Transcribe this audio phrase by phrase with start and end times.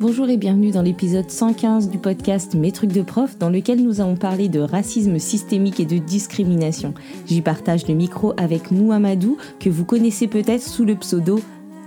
[0.00, 4.00] Bonjour et bienvenue dans l'épisode 115 du podcast Mes trucs de prof dans lequel nous
[4.00, 6.94] allons parler de racisme systémique et de discrimination.
[7.26, 11.40] J'y partage le micro avec Mouhamadou que vous connaissez peut-être sous le pseudo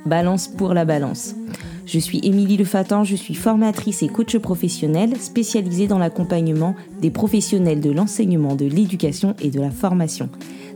[0.06, 1.36] Balance pour la balance.
[1.92, 7.82] Je suis Émilie Lefatan, je suis formatrice et coach professionnelle spécialisée dans l'accompagnement des professionnels
[7.82, 10.30] de l'enseignement, de l'éducation et de la formation.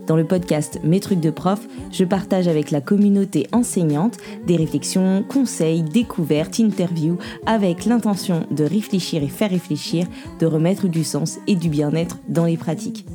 [0.06, 5.24] Dans le podcast Mes trucs de prof, je partage avec la communauté enseignante des réflexions,
[5.26, 10.06] conseils, découvertes, interviews, avec l'intention de réfléchir et faire réfléchir,
[10.38, 13.06] de remettre du sens et du bien-être dans les pratiques.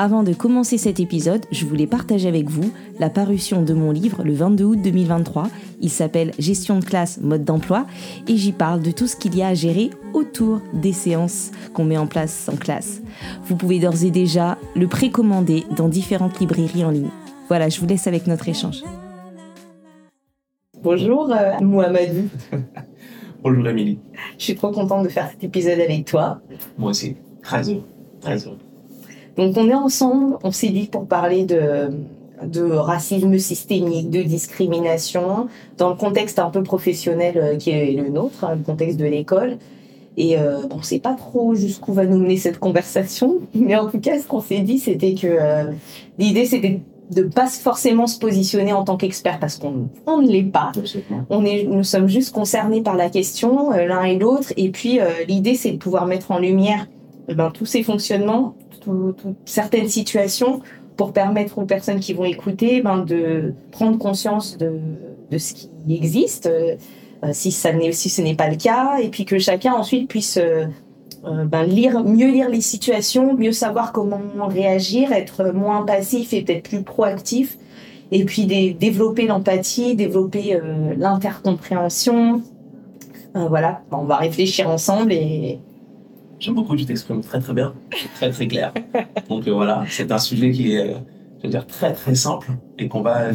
[0.00, 2.70] Avant de commencer cet épisode, je voulais partager avec vous
[3.00, 5.48] la parution de mon livre le 22 août 2023.
[5.80, 7.84] Il s'appelle Gestion de classe, mode d'emploi
[8.28, 11.82] et j'y parle de tout ce qu'il y a à gérer autour des séances qu'on
[11.82, 13.02] met en place en classe.
[13.46, 17.10] Vous pouvez d'ores et déjà le précommander dans différentes librairies en ligne.
[17.48, 18.84] Voilà, je vous laisse avec notre échange.
[20.80, 22.28] Bonjour euh, Mohamedou.
[23.42, 23.98] Bonjour Amélie.
[24.38, 26.40] Je suis trop contente de faire cet épisode avec toi.
[26.78, 27.16] Moi aussi.
[27.42, 28.58] Très heureux.
[29.38, 31.90] Donc on est ensemble, on s'est dit pour parler de,
[32.44, 38.08] de racisme systémique, de discrimination, dans le contexte un peu professionnel euh, qui est le
[38.08, 39.58] nôtre, hein, le contexte de l'école.
[40.16, 43.88] Et euh, on ne sait pas trop jusqu'où va nous mener cette conversation, mais en
[43.88, 45.70] tout cas, ce qu'on s'est dit, c'était que euh,
[46.18, 46.80] l'idée, c'était
[47.12, 50.72] de pas forcément se positionner en tant qu'expert parce qu'on on ne l'est pas.
[51.30, 54.52] On est, nous sommes juste concernés par la question l'un et l'autre.
[54.58, 56.86] Et puis l'idée, c'est de pouvoir mettre en lumière
[57.28, 58.56] eh ben, tous ces fonctionnements
[59.44, 60.62] certaines situations
[60.98, 64.80] pour permettre aux personnes qui vont écouter ben, de prendre conscience de,
[65.38, 66.76] ce qui existe, euh,
[67.32, 70.66] si, ça si ce n'est pas le cas, et puis que chacun ensuite puisse euh,
[71.24, 76.42] euh, ben, lire, mieux lire les situations, mieux savoir comment réagir, être moins passif et
[76.42, 77.58] peut-être plus proactif,
[78.10, 80.58] et puis développer l'empathie, développer
[80.96, 82.42] l'intercompréhension.
[83.34, 85.60] voilà, on va réfléchir ensemble et,
[86.38, 87.74] J'aime beaucoup, tu t'exprimes très très bien,
[88.14, 88.72] très très clair.
[89.28, 90.98] Donc euh, voilà, c'est un sujet qui est, euh,
[91.38, 92.48] je veux dire, très très simple
[92.78, 93.30] et qu'on va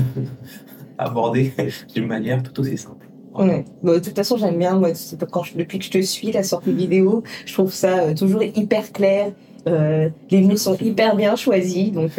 [0.98, 1.52] aborder
[1.94, 3.08] d'une manière tout aussi simple.
[3.36, 3.66] Ouais.
[3.84, 4.92] de toute façon, j'aime bien, moi,
[5.32, 8.92] quand depuis que je te suis, la sortie vidéo, je trouve ça euh, toujours hyper
[8.92, 9.32] clair.
[9.66, 12.12] les mots sont hyper bien choisis, donc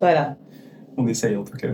[0.00, 0.36] voilà.
[0.96, 1.68] On essaye en tout cas.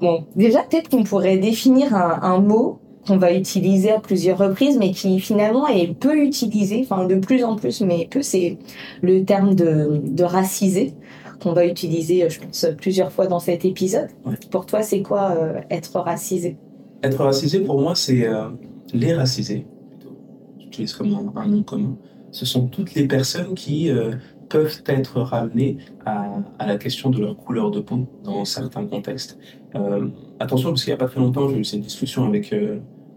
[0.00, 4.78] Bon, déjà, peut-être qu'on pourrait définir un, un mot qu'on va utiliser à plusieurs reprises,
[4.78, 8.58] mais qui finalement est peu utilisé, enfin de plus en plus, mais peu, c'est
[9.02, 10.94] le terme de, de racisé
[11.40, 14.08] qu'on va utiliser, je pense, plusieurs fois dans cet épisode.
[14.50, 16.56] Pour toi, c'est quoi euh, être racisé?
[17.02, 18.48] Être racisé, pour moi, c'est euh,
[18.92, 20.16] les racisés, plutôt.
[20.58, 21.96] J'utilise comme un, nom commun.
[22.32, 24.16] Ce sont toutes les personnes qui euh,
[24.48, 26.26] peuvent être ramenées à,
[26.58, 29.38] à, la question de leur couleur de peau dans certains contextes.
[30.40, 32.52] Attention, parce qu'il n'y a pas très longtemps, j'ai eu cette discussion avec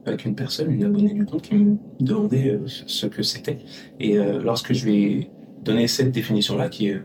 [0.05, 3.59] avec une personne, une abonnée du compte, qui me demandait euh, ce que c'était.
[3.99, 5.31] Et euh, lorsque je lui ai
[5.63, 7.01] donné cette définition-là, qui est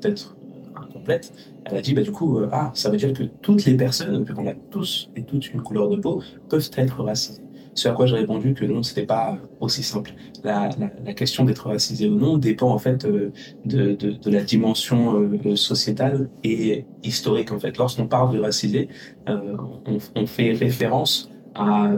[0.00, 0.36] peut-être
[0.76, 1.32] incomplète,
[1.64, 4.24] elle a dit, bah, du coup, euh, ah, ça veut dire que toutes les personnes,
[4.26, 7.42] qu'on a tous et toutes une couleur de peau, peuvent être racisées.
[7.80, 10.12] Ce à quoi j'ai répondu que non, c'était pas aussi simple.
[10.44, 13.32] La, la, la question d'être racisé ou non dépend en fait de,
[13.64, 17.78] de, de la dimension sociétale et historique en fait.
[17.78, 18.88] Lorsqu'on parle de racisé,
[19.26, 21.92] on, on fait référence à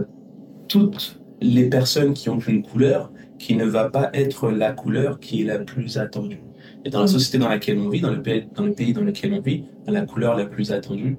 [0.69, 3.11] toutes les personnes qui ont une couleur
[3.41, 6.43] qui ne va pas être la couleur qui est la plus attendue.
[6.85, 7.09] Et dans la mm.
[7.09, 9.65] société dans laquelle on vit, dans le pays dans, le pays dans lequel on vit,
[9.89, 11.17] la couleur la plus attendue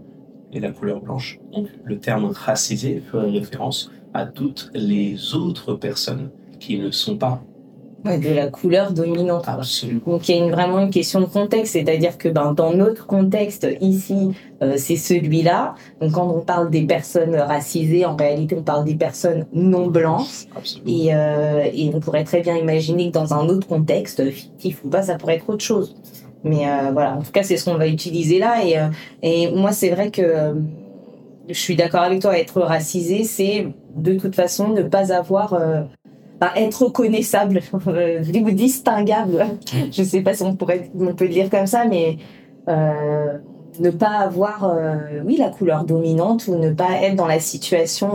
[0.54, 1.42] est la couleur blanche.
[1.52, 6.30] Donc le terme racisé fait référence à toutes les autres personnes
[6.60, 7.42] qui ne sont pas
[8.06, 9.46] de la couleur dominante.
[10.06, 13.08] Donc il y a une, vraiment une question de contexte, c'est-à-dire que ben, dans notre
[13.08, 14.32] contexte ici,
[14.62, 15.76] euh, c'est celui-là.
[16.02, 20.46] Donc quand on parle des personnes racisées, en réalité on parle des personnes non blanches.
[20.86, 24.90] Et, euh, et, on pourrait très bien imaginer que dans un autre contexte, fictif ou
[24.90, 25.96] pas, ça pourrait être autre chose.
[26.44, 28.66] Mais euh, voilà, en tout cas c'est ce qu'on va utiliser là.
[28.66, 28.76] Et,
[29.22, 30.56] et moi c'est vrai que
[31.48, 35.54] je suis d'accord avec toi, être racisé, c'est de toute façon ne pas avoir
[36.56, 39.46] être reconnaissable, euh, ou distinguable.
[39.92, 42.18] Je sais pas si on pourrait, on peut le dire comme ça, mais
[42.68, 43.38] euh,
[43.80, 48.12] ne pas avoir, euh, oui, la couleur dominante ou ne pas être dans la situation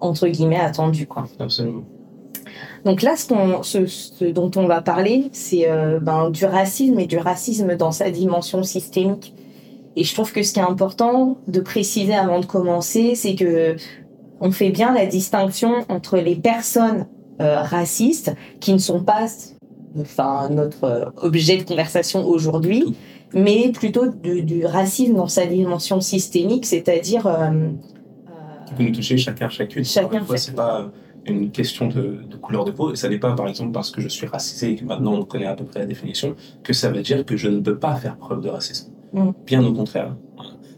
[0.00, 1.24] entre guillemets attendue, quoi.
[1.38, 1.84] Absolument.
[2.84, 5.66] Donc là, ce, ce, dont on va parler, c'est
[6.02, 9.34] ben, du racisme et du racisme dans sa dimension systémique.
[9.96, 13.76] Et je trouve que ce qui est important de préciser avant de commencer, c'est que
[14.44, 17.06] on fait bien la distinction entre les personnes
[17.40, 19.26] euh, racistes qui ne sont pas
[19.98, 22.94] enfin notre euh, objet de conversation aujourd'hui,
[23.32, 27.70] mais plutôt du, racisme dans sa dimension systémique, c'est-à-dire euh,
[28.66, 29.84] qui peut nous toucher chacun chacune.
[29.84, 30.22] Chacun.
[30.36, 30.90] c'est pas
[31.26, 32.92] une question de, couleur de peau.
[32.92, 35.24] Et ça n'est pas, par exemple, parce que je suis racisé et que maintenant on
[35.24, 37.94] connaît à peu près la définition, que ça veut dire que je ne peux pas
[37.94, 38.92] faire preuve de racisme.
[39.14, 39.30] Mm.
[39.46, 40.14] Bien au contraire.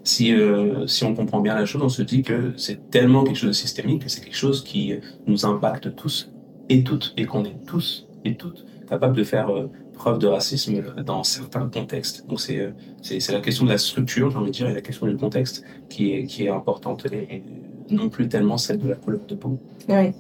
[0.06, 3.38] Si, euh, si on comprend bien la chose, on se dit que c'est tellement quelque
[3.38, 4.94] chose de systémique que c'est quelque chose qui
[5.26, 6.30] nous impacte tous
[6.68, 10.80] et toutes, et qu'on est tous et toutes capables de faire euh, preuve de racisme
[11.04, 12.24] dans certains contextes.
[12.28, 12.72] Donc c'est
[13.02, 15.64] c'est la question de la structure, j'ai envie de dire, et la question du contexte
[15.88, 17.42] qui est, qui est importante et,
[17.90, 19.58] non plus tellement celle de la couleur de peau.
[19.88, 20.12] Oui.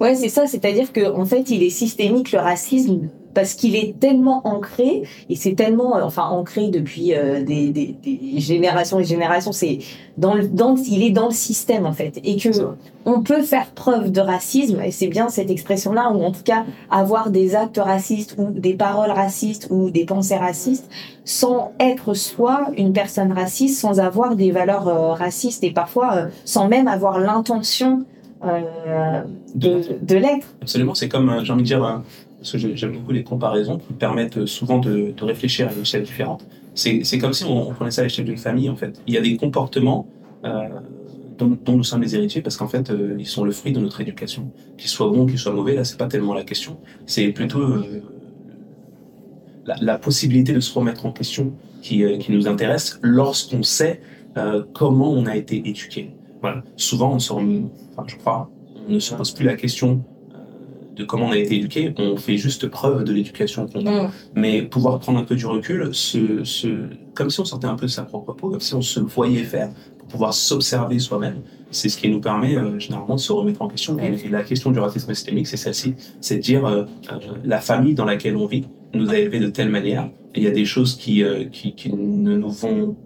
[0.00, 3.98] Ouais, c'est ça, c'est-à-dire qu'en en fait, il est systémique le racisme parce qu'il est
[3.98, 9.04] tellement ancré et c'est tellement euh, enfin ancré depuis euh, des, des, des, générations et
[9.04, 9.78] générations c'est
[10.18, 12.20] dans le dans il est dans le système en fait.
[12.24, 12.48] Et que
[13.04, 16.42] on peut faire preuve de racisme et c'est bien cette expression là ou en tout
[16.44, 20.88] cas avoir des actes racistes ou des paroles racistes ou des pensées racistes
[21.24, 26.68] sans être soi une personne raciste sans avoir des valeurs euh, racistes et parfois sans
[26.68, 28.04] même avoir l'intention
[29.54, 30.48] de, de l'être.
[30.62, 32.02] Absolument, c'est comme, j'ai envie de dire,
[32.42, 36.44] parce que j'aime beaucoup les comparaisons qui permettent souvent de, réfléchir à une échelle différente.
[36.74, 39.00] C'est comme si on, prenait ça à l'échelle d'une famille, en fait.
[39.06, 40.08] Il y a des comportements
[40.44, 40.68] euh,
[41.38, 44.00] dont, nous sommes les héritiers parce qu'en fait, euh, ils sont le fruit de notre
[44.00, 44.50] éducation.
[44.76, 46.78] Qu'ils soient bons, qu'ils soient mauvais, là, c'est pas tellement la question.
[47.06, 48.02] C'est plutôt euh,
[49.80, 54.00] la, possibilité de se remettre en question qui, nous intéresse lorsqu'on sait
[54.72, 56.10] comment on a été éduqué.
[56.40, 56.64] Voilà.
[56.76, 57.70] Souvent, on
[58.88, 60.02] on ne se pose plus la question
[60.94, 64.10] de comment on a été éduqué, on fait juste preuve de l'éducation qu'on a.
[64.34, 67.90] Mais pouvoir prendre un peu du recul, se, comme si on sortait un peu de
[67.90, 71.96] sa propre peau, comme si on se voyait faire, pour pouvoir s'observer soi-même, c'est ce
[71.96, 73.98] qui nous permet euh, généralement de se remettre en question.
[73.98, 77.94] Et, la question du racisme systémique, c'est celle-ci, c'est de dire euh, euh, la famille
[77.94, 80.96] dans laquelle on vit nous a élevés de telle manière, il y a des choses
[80.96, 82.96] qui, qui, qui ne nous vont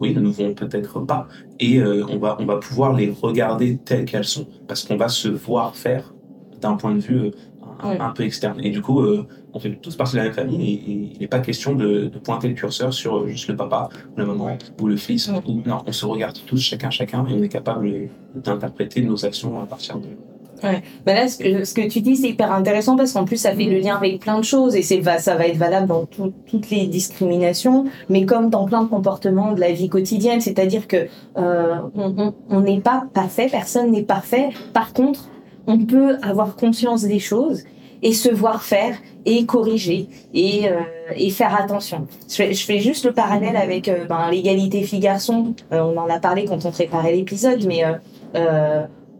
[0.00, 1.28] oui, ne nous vont peut-être pas.
[1.60, 5.28] Et on, va, on va pouvoir les regarder telles qu'elles sont, parce qu'on va se
[5.28, 6.13] voir faire
[6.64, 7.18] d'un point de vue
[7.84, 8.60] euh, un, peu externe.
[8.62, 11.28] Et du coup, euh, on fait tous partie de la même famille et, il n'est
[11.28, 14.86] pas question de, pointer le curseur sur euh, juste le papa, ou la maman, ou
[14.86, 15.28] le fils.
[15.28, 19.66] non, on se regarde tous, chacun, chacun, et on est capable d'interpréter nos actions à
[19.66, 20.08] partir de,
[20.62, 20.82] Ouais.
[21.04, 23.52] Ben là, ce que, ce que, tu dis, c'est hyper intéressant parce qu'en plus, ça
[23.52, 26.70] fait le lien avec plein de choses et c'est ça va être valable dans toutes
[26.70, 30.40] les discriminations, mais comme dans plein de comportements de la vie quotidienne.
[30.40, 31.76] C'est-à-dire que euh,
[32.48, 34.50] on n'est pas parfait, personne n'est parfait.
[34.72, 35.28] Par contre,
[35.66, 37.64] on peut avoir conscience des choses
[38.02, 40.80] et se voir faire et corriger et, euh,
[41.16, 42.06] et faire attention.
[42.28, 45.54] Je fais, je fais, juste le parallèle avec euh, ben, l'égalité filles-garçons.
[45.72, 47.82] Euh, on en a parlé quand on préparait l'épisode, mais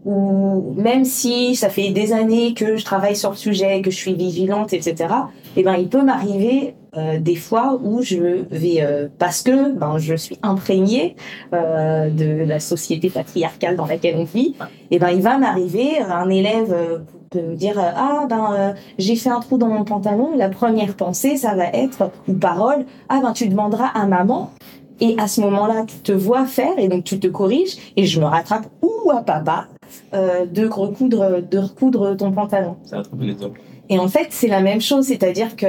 [0.04, 3.96] ou même si ça fait des années que je travaille sur le sujet, que je
[3.96, 5.14] suis vigilante, etc.
[5.56, 6.74] Eh ben, il peut m'arriver
[7.20, 11.16] des fois où je vais parce que ben je suis imprégnée
[11.52, 14.54] de la société patriarcale dans laquelle on vit.
[14.92, 19.40] Eh ben, il va m'arriver un élève peut me dire ah ben j'ai fait un
[19.40, 20.36] trou dans mon pantalon.
[20.36, 24.52] La première pensée, ça va être ou parole ah ben tu demanderas à maman.
[25.00, 28.20] Et à ce moment-là, tu te vois faire et donc tu te corriges et je
[28.20, 29.66] me rattrape ou à papa
[30.14, 32.76] euh, de recoudre de recoudre ton pantalon.
[32.84, 33.60] C'est un bon exemple.
[33.88, 35.66] Et en fait, c'est la même chose, c'est-à-dire que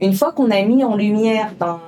[0.00, 1.80] une fois qu'on a mis en lumière ben,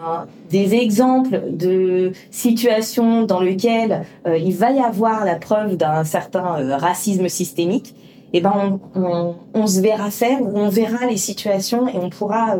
[0.50, 6.60] des exemples de situations dans lesquelles euh, il va y avoir la preuve d'un certain
[6.60, 7.94] euh, racisme systémique,
[8.32, 12.56] eh ben on, on, se verra faire, on verra les situations et on pourra.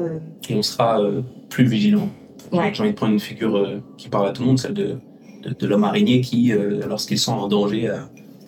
[0.48, 1.00] et on sera
[1.48, 2.08] plus vigilant.
[2.52, 2.70] Ouais.
[2.72, 4.98] J'ai envie de prendre une figure qui parle à tout le monde, celle de,
[5.44, 6.52] de, l'homme araignée qui,
[6.88, 7.88] lorsqu'il sent un danger,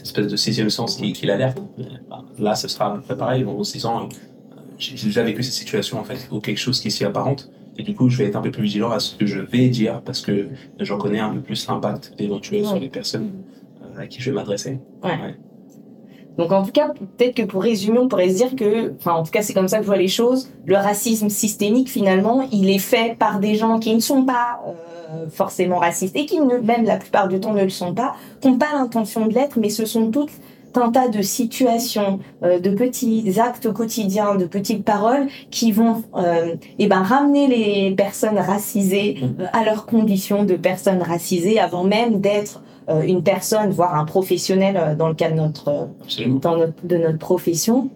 [0.03, 1.59] espèce de sixième sens qui, qui l'alerte.
[2.39, 4.07] Là, ce sera pareil, en se disant, euh,
[4.79, 7.51] j'ai déjà vécu cette situation, en fait, ou quelque chose qui s'y apparente.
[7.79, 9.69] Et du coup, je vais être un peu plus vigilant à ce que je vais
[9.69, 10.49] dire parce que
[10.79, 13.31] j'en connais un peu plus l'impact éventuel sur les personnes
[13.83, 14.79] euh, à qui je vais m'adresser.
[15.03, 15.37] Ouais.
[16.39, 19.23] Donc en tout cas, peut-être que pour résumer, on pourrait se dire que, enfin en
[19.23, 22.71] tout cas c'est comme ça que je vois les choses, le racisme systémique finalement, il
[22.71, 24.61] est fait par des gens qui ne sont pas
[25.13, 28.15] euh, forcément racistes et qui ne, même la plupart du temps ne le sont pas,
[28.41, 30.33] qui n'ont pas l'intention de l'être, mais ce sont toutes
[30.77, 36.55] un tas de situations, euh, de petits actes quotidiens, de petites paroles qui vont euh,
[36.79, 39.43] eh ben, ramener les personnes racisées mmh.
[39.53, 44.77] à leurs conditions de personnes racisées avant même d'être euh, une personne, voire un professionnel
[44.77, 47.91] euh, dans le cadre de notre, euh, de notre profession.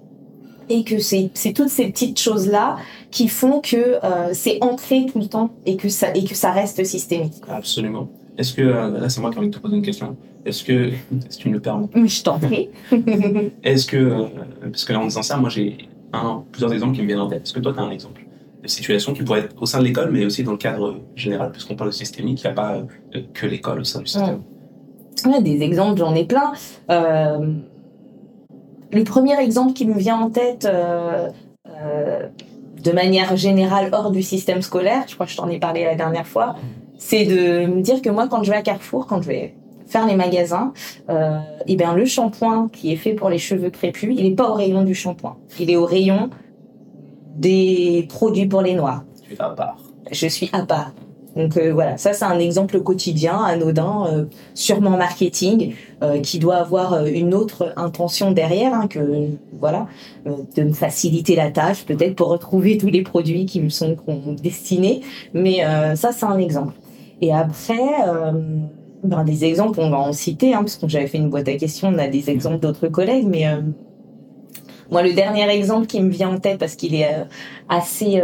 [0.69, 2.77] Et que c'est toutes ces petites choses-là
[3.13, 4.01] qui font que
[4.33, 7.35] c'est ancré tout le temps et que ça, et que ça reste systémique.
[7.49, 8.09] Absolument.
[8.37, 10.91] Est-ce que, là c'est moi qui ai envie de te poser une question, est-ce que,
[11.29, 11.89] si tu me le permets?
[11.95, 12.71] Je t'en prie.
[13.63, 14.27] Est-ce que,
[14.63, 17.29] parce que là en disant ça, moi j'ai un, plusieurs exemples qui me viennent en
[17.29, 17.43] tête.
[17.43, 18.23] Est-ce que toi tu as un exemple?
[18.63, 21.53] De situation qui pourrait être au sein de l'école, mais aussi dans le cadre général,
[21.53, 22.83] puisqu'on parle de systémique, il n'y a pas
[23.35, 24.43] que l'école au sein du système
[25.41, 26.53] des exemples, j'en ai plein.
[26.91, 27.55] Euh,
[28.93, 31.29] le premier exemple qui me vient en tête, euh,
[31.69, 32.27] euh,
[32.83, 35.95] de manière générale hors du système scolaire, je crois que je t'en ai parlé la
[35.97, 36.57] dernière fois,
[36.99, 39.55] c'est de me dire que moi, quand je vais à Carrefour, quand je vais
[40.05, 40.73] les magasins,
[41.09, 44.35] euh, et eh bien le shampoing qui est fait pour les cheveux crépus, il n'est
[44.35, 45.37] pas au rayon du shampoing.
[45.59, 46.29] Il est au rayon
[47.37, 49.05] des produits pour les noirs.
[49.23, 49.79] Tu es à part.
[50.11, 50.93] Je suis à part.
[51.37, 54.25] Donc euh, voilà, ça c'est un exemple quotidien, anodin, euh,
[54.55, 59.87] sûrement marketing, euh, qui doit avoir une autre intention derrière, hein, que voilà,
[60.25, 63.97] de me faciliter la tâche, peut-être pour retrouver tous les produits qui me sont
[64.43, 65.03] destinés.
[65.35, 65.63] Mais
[65.95, 66.73] ça c'est un exemple.
[67.21, 67.81] Et après,
[69.03, 71.55] ben, des exemples, on va en citer, hein, parce que j'avais fait une boîte à
[71.55, 73.47] questions, on a des exemples d'autres collègues, mais
[74.91, 77.09] moi le dernier exemple qui me vient en tête parce qu'il est
[77.69, 78.23] assez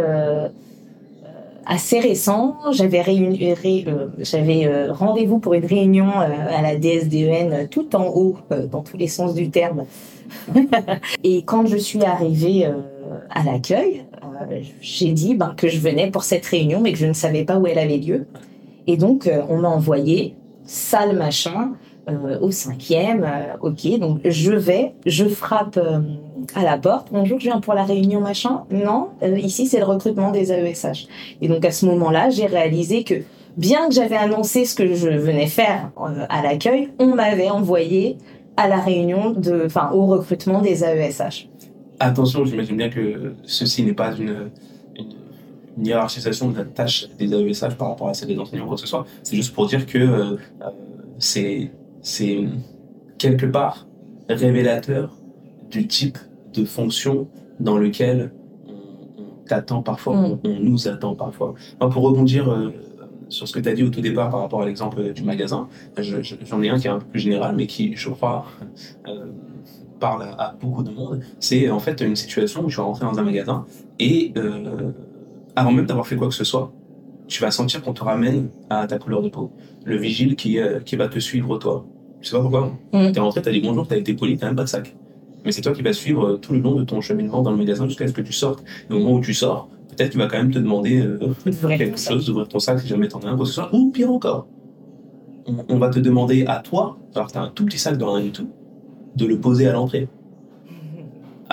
[1.65, 2.57] assez récent.
[2.71, 8.37] J'avais euh, j'avais euh, rendez-vous pour une réunion euh, à la DSDEN tout en haut,
[8.71, 9.85] dans tous les sens du terme.
[11.23, 12.67] et quand je suis arrivée
[13.29, 14.05] à l'accueil,
[14.81, 17.57] j'ai dit ben, que je venais pour cette réunion, mais que je ne savais pas
[17.57, 18.25] où elle avait lieu.
[18.87, 21.73] Et donc, on m'a envoyé salle machin
[22.09, 23.23] euh, au cinquième.
[23.23, 25.99] Euh, ok, donc je vais, je frappe euh,
[26.55, 27.07] à la porte.
[27.11, 28.63] Bonjour, je viens pour la réunion machin.
[28.71, 31.07] Non, ici c'est le recrutement des AESH.
[31.41, 33.15] Et donc à ce moment-là, j'ai réalisé que
[33.55, 35.91] bien que j'avais annoncé ce que je venais faire
[36.29, 38.17] à l'accueil, on m'avait envoyé
[38.57, 41.47] à la réunion de, enfin au recrutement des AESH.
[41.99, 44.49] Attention, j'imagine bien que ceci n'est pas une,
[45.77, 48.75] une, hiérarchisation de la tâche des AESH par rapport à celle des enseignants ou quoi
[48.75, 49.05] que ce soit.
[49.23, 50.37] C'est juste pour dire que
[51.17, 52.45] c'est c'est
[53.17, 53.87] quelque part
[54.29, 55.17] révélateur
[55.69, 56.17] du type
[56.53, 57.27] de fonction
[57.59, 58.31] dans lequel
[58.67, 60.39] on, t'attend parfois, mm.
[60.43, 61.55] on, nous attend parfois.
[61.79, 62.71] pour rebondir euh,
[63.29, 65.67] sur ce que tu as dit au tout départ par rapport à l'exemple du magasin,
[65.97, 68.45] j'en ai un qui est un peu plus général, mais qui, je crois,
[69.07, 69.31] euh,
[69.99, 71.21] parle à, beaucoup de monde.
[71.39, 73.65] C'est en fait une situation où tu vas rentrer dans un magasin
[73.99, 74.91] et euh,
[75.55, 76.71] avant même d'avoir fait quoi que ce soit,
[77.27, 79.51] tu vas sentir qu'on te ramène à ta couleur de peau.
[79.85, 81.85] Le vigile qui, qui va te suivre, toi,
[82.21, 82.71] je sais pas pourquoi.
[82.93, 83.11] Mm.
[83.11, 84.95] T'es rentré, t'as dit bonjour, t'as été poli, t'as de sac.
[85.45, 87.57] Mais c'est toi qui vas suivre euh, tout le long de ton cheminement dans le
[87.57, 88.63] magasin jusqu'à ce que tu sortes.
[88.89, 91.19] Et au moment où tu sors, peut-être tu vas quand même te demander euh,
[91.77, 93.73] quelque chose, d'ouvrir ton sac si jamais t'en as un, quoi que ce soit.
[93.73, 94.47] Ou pire encore,
[95.45, 98.31] on, va te demander à toi, alors t'as un tout petit sac dans rien du
[98.31, 98.49] tout,
[99.17, 100.07] de le poser à l'entrée.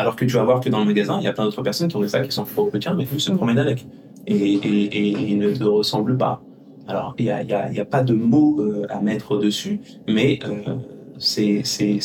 [0.01, 1.89] Alors que tu vas voir que dans le magasin, il y a plein d'autres personnes
[1.89, 3.87] qui ont des sacs qui sont trop petits, mais qui se promènent avec.
[4.27, 6.41] Et, et, et, et ils ne te ressemblent pas.
[6.89, 9.79] Alors, il n'y a, y a, y a, pas de mots euh, à mettre dessus,
[10.09, 10.77] mais euh,
[11.19, 11.63] c'est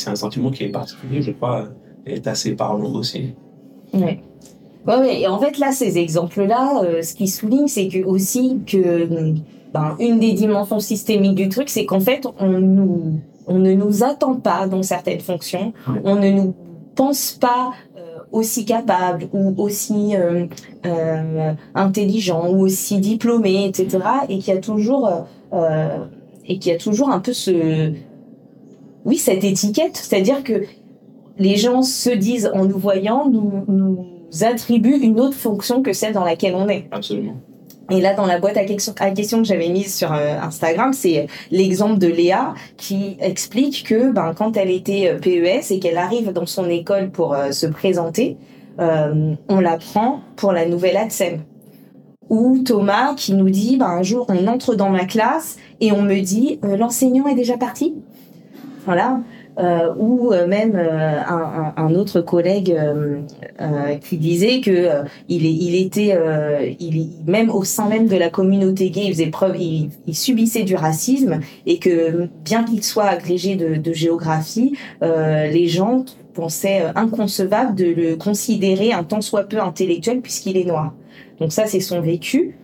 [0.08, 1.70] un sentiment qui est particulier, je crois,
[2.06, 3.34] est assez parlant aussi.
[3.94, 4.20] Oui.
[4.86, 9.08] Ouais, Et en fait, là, ces exemples-là, euh, ce qui souligne, c'est que aussi que
[9.74, 14.04] ben, une des dimensions systémiques du truc, c'est qu'en fait, on, nous, on ne nous
[14.04, 15.72] attend pas dans certaines fonctions,
[16.04, 16.54] on ne nous
[16.96, 17.74] pense pas
[18.32, 20.46] aussi capable ou aussi euh,
[20.86, 24.00] euh, intelligent ou aussi diplômé, etc.
[24.30, 26.06] Et qui a toujours euh,
[26.46, 27.94] et a toujours un peu ce
[29.06, 30.64] oui cette étiquette, c'est-à-dire que
[31.38, 34.06] les gens se disent en nous voyant nous, nous
[34.42, 36.88] attribuent une autre fonction que celle dans laquelle on est.
[36.92, 37.38] Absolument.
[37.92, 42.00] Et là, dans la boîte à questions, que j'avais mise sur euh, Instagram, c'est l'exemple
[42.00, 46.48] de Léa qui explique que ben, quand elle était euh, PES et qu'elle arrive dans
[46.48, 48.38] son école pour euh, se présenter,
[48.77, 51.44] on la prend pour la nouvelle ADSEM.
[52.30, 56.01] Ou Thomas qui nous dit, ben, un jour, on entre dans ma classe et on
[56.01, 57.94] me dit, l'enseignant est déjà parti.
[58.86, 59.20] Voilà
[59.57, 66.17] ou euh, même euh, un, un, autre collègue euh, qui disait que il, il était,
[66.79, 70.63] il, même au sein même de la communauté gay, il faisait preuve, il, il subissait
[70.63, 77.75] du racisme et que bien qu'il soit agrégé de, de géographie, les gens pensaient inconcevable
[77.75, 80.93] de le considérer un tant soit peu intellectuel puisqu'il est noir.
[81.39, 82.55] Donc ça, c'est son vécu.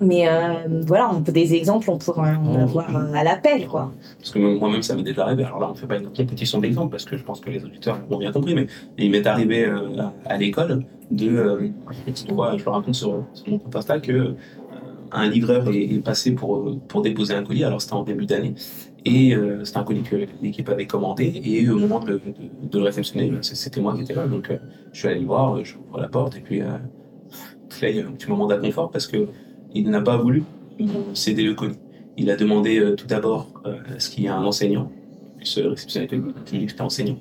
[0.00, 3.92] Mais euh, voilà, on peut des exemples, on pourrait en avoir à l'appel, quoi.
[4.18, 5.44] Parce que moi-même, ça m'est déjà arrivé.
[5.44, 7.64] Alors là, on ne fait pas une compétition d'exemple parce que je pense que les
[7.64, 11.28] auditeurs l'ont bien compris, mais il m'est arrivé euh, à, l'école de.
[11.28, 11.68] Euh,
[12.06, 14.34] je le raconte sur, mon compte Insta que euh,
[15.12, 17.64] un livreur est, passé pour, pour déposer un colis.
[17.64, 18.54] Alors c'était en début d'année.
[19.04, 21.40] Et c'était un colis que l'équipe avait commandé.
[21.42, 22.20] Et au moment de,
[22.62, 24.26] de, le réceptionner, c'était moi qui étais là.
[24.26, 24.52] Donc
[24.92, 26.58] je suis allé le voir, je ouvre la porte et puis.
[26.58, 26.80] là,
[27.82, 29.28] il y a un petit moment d'inconfort parce que
[29.74, 30.44] il n'a pas voulu
[31.14, 31.78] céder le colis.
[32.16, 34.90] Il a demandé euh, tout d'abord euh, ce qu'il y a un enseignant,
[35.42, 36.08] ce réceptionnaire
[36.44, 37.18] qui était enseignant,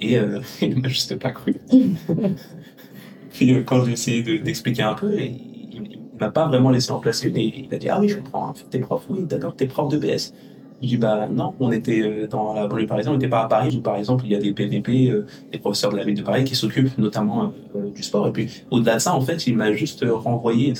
[0.00, 1.56] et euh, il ne m'a juste pas cru.
[3.32, 7.22] Puis quand j'ai essayé d'expliquer un peu, il, ne m'a pas vraiment laissé en place
[7.24, 10.32] Il a dit Ah oui, je comprends, t'es prof, oui, d'accord, t'es prof de BS.
[10.82, 13.76] Je dis bah non, on était dans la banlieue parisienne, on n'était pas à Paris
[13.76, 16.22] où par exemple il y a des PVP, euh, des professeurs de la ville de
[16.22, 18.26] Paris qui s'occupent notamment euh, du sport.
[18.28, 20.72] Et puis au-delà de ça, en fait, il m'a juste renvoyé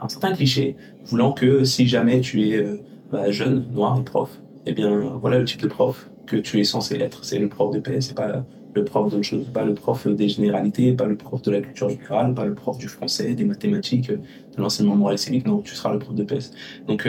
[0.00, 2.64] un certain cliché, voulant que si jamais tu es
[3.10, 6.96] bah, jeune, noir prof, eh bien voilà le type de prof que tu es censé
[6.96, 7.24] être.
[7.24, 10.28] C'est le prof de PS, c'est pas le prof d'autre chose, pas le prof des
[10.28, 14.10] généralités, pas le prof de la culture générale, pas le prof du français, des mathématiques,
[14.10, 14.20] de
[14.58, 15.46] l'enseignement moral et civique.
[15.46, 16.50] Non, tu seras le prof de PS.
[16.86, 17.08] Donc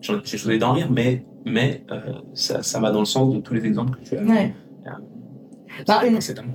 [0.00, 1.24] j'ai choisi d'en rire, mais,
[1.90, 2.00] euh,
[2.34, 4.22] ça, va dans le sens de tous les exemples que tu as.
[5.86, 6.02] Bah,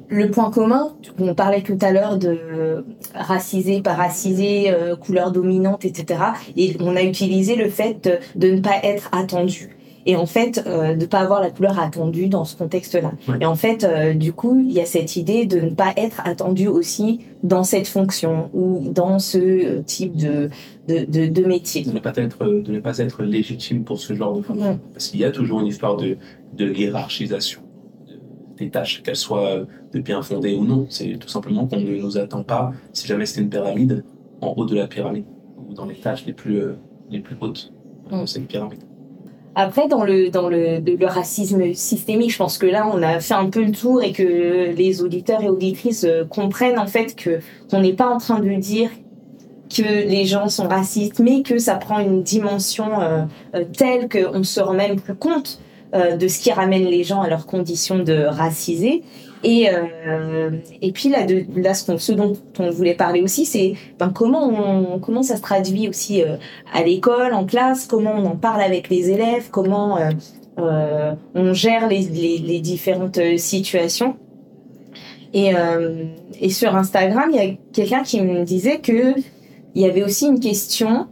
[0.09, 5.85] le, point commun, on parlait tout à l'heure de racisé, pas racisé, euh, couleur dominante,
[5.85, 6.19] etc.
[6.55, 10.63] Et on a utilisé le fait de, de ne pas être attendu et en fait
[10.65, 13.11] euh, de pas avoir la couleur attendue dans ce contexte-là.
[13.39, 16.21] Et en fait, euh, du coup, il y a cette idée de ne pas être
[16.25, 20.49] attendu aussi dans cette fonction ou dans ce type de
[20.87, 21.83] de, de, de métier.
[21.83, 25.09] De ne pas être de ne pas être légitime pour ce genre de fonction, parce
[25.09, 26.17] qu'il y a toujours une histoire de
[26.53, 27.61] de hiérarchisation
[28.61, 30.85] des tâches, qu'elles soient de bien fondées ou non.
[30.89, 34.03] C'est tout simplement qu'on ne nous attend pas, si jamais c'était une pyramide,
[34.41, 35.25] en haut de la pyramide
[35.69, 36.75] ou dans les tâches les plus euh,
[37.09, 37.73] les plus hautes.
[38.25, 38.83] C'est une pyramide.
[39.55, 43.33] Après, dans le, dans le, le, racisme systémique, je pense que là, on a fait
[43.33, 47.39] un peu le tour et que les auditeurs et auditrices euh, comprennent en fait que
[47.69, 48.89] qu'on n'est pas en train de dire
[49.69, 53.23] que les gens sont racistes, mais que ça prend une dimension euh,
[53.55, 55.59] euh, telle qu'on ne se rend même plus compte
[55.93, 59.03] de ce qui ramène les gens à leurs conditions de racisés.
[59.43, 64.09] Et, euh, et puis là, de, là ce, dont on voulait parler aussi, c'est ben,
[64.09, 66.35] comment, comment ça se traduit aussi euh,
[66.73, 70.11] à l'école, en classe, comment on en parle avec les élèves, comment euh,
[70.59, 74.15] euh on gère les, les, les différentes euh, situations.
[75.33, 76.03] Et, euh,
[76.39, 79.15] et sur Instagram, il y a quelqu'un qui me disait que
[79.73, 81.07] il y avait aussi une question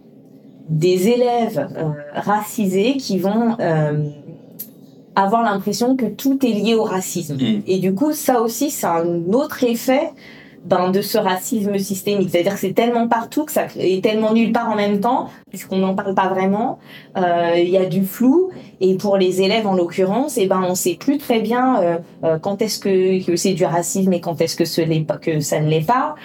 [0.67, 1.67] des élèves
[2.13, 3.55] racisés qui vont
[5.23, 7.35] avoir l'impression que tout est lié au racisme.
[7.35, 7.63] Mm.
[7.67, 10.11] Et du coup, ça aussi, c'est un autre effet
[10.65, 12.29] ben, de ce racisme systémique.
[12.31, 15.77] C'est-à-dire que c'est tellement partout que ça est tellement nulle part en même temps, puisqu'on
[15.77, 16.79] n'en parle pas vraiment.
[17.17, 18.49] Euh, il y a du flou.
[18.81, 22.39] Et pour les élèves, en l'occurrence, eh ben, on sait plus très bien euh, euh,
[22.39, 25.59] quand est-ce que, que c'est du racisme et quand est-ce que, ce pas, que ça
[25.59, 26.15] ne l'est pas.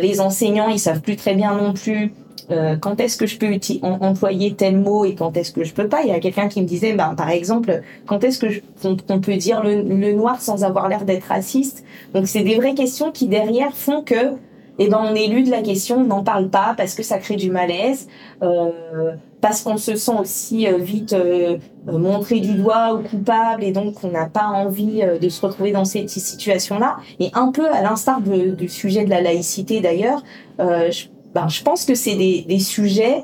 [0.00, 2.12] les enseignants, ils savent plus très bien non plus
[2.50, 3.50] euh, quand est-ce que je peux
[3.82, 6.02] employer tel mot et quand est-ce que je peux pas?
[6.02, 8.46] Il y a quelqu'un qui me disait, ben, par exemple, quand est-ce que
[8.82, 11.84] qu'on peut dire le, noir sans avoir l'air d'être raciste?
[12.12, 14.34] Donc c'est des vraies questions qui derrière font que,
[14.78, 17.50] eh ben, on élude la question, on n'en parle pas parce que ça crée du
[17.50, 18.08] malaise,
[18.42, 23.72] euh, parce qu'on se sent aussi euh, vite euh, montré du doigt ou coupable et
[23.72, 26.96] donc on n'a pas envie de se retrouver dans cette situation-là.
[27.20, 30.22] Et un peu à l'instar du sujet de la laïcité d'ailleurs,
[30.58, 33.22] je ben, je pense que c'est des, des sujets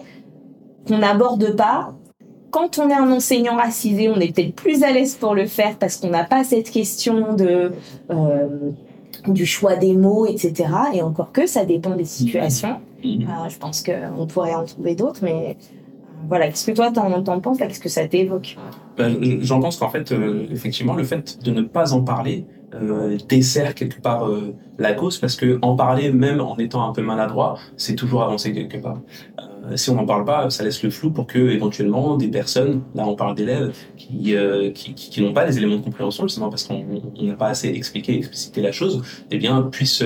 [0.87, 1.95] qu'on n'aborde pas.
[2.51, 5.77] Quand on est un enseignant racisé, on est peut-être plus à l'aise pour le faire
[5.79, 7.73] parce qu'on n'a pas cette question de
[8.11, 8.49] euh,
[9.29, 10.69] du choix des mots, etc.
[10.95, 12.81] Et encore que ça dépend des situations.
[13.05, 13.23] Mm-hmm.
[13.23, 15.65] Euh, je pense qu'on pourrait en trouver d'autres, mais euh,
[16.29, 16.49] voilà.
[16.49, 17.59] Qu'est-ce que toi t'en, t'en penses?
[17.59, 18.57] Qu'est-ce que ça t'évoque?
[18.97, 23.19] Ben, J'en pense qu'en fait, euh, effectivement, le fait de ne pas en parler, euh,
[23.29, 27.03] dessert quelque part euh, la cause parce que en parler même en étant un peu
[27.03, 29.01] maladroit c'est toujours avancer quelque part.
[29.39, 32.83] Euh, si on n'en parle pas ça laisse le flou pour que éventuellement des personnes
[32.95, 34.37] là on parle d'élèves qui,
[34.75, 36.85] qui, qui, n'ont pas les éléments de compréhension justement parce qu'on
[37.21, 39.03] n'a pas assez expliqué explicité la chose
[39.33, 40.05] eh bien puissent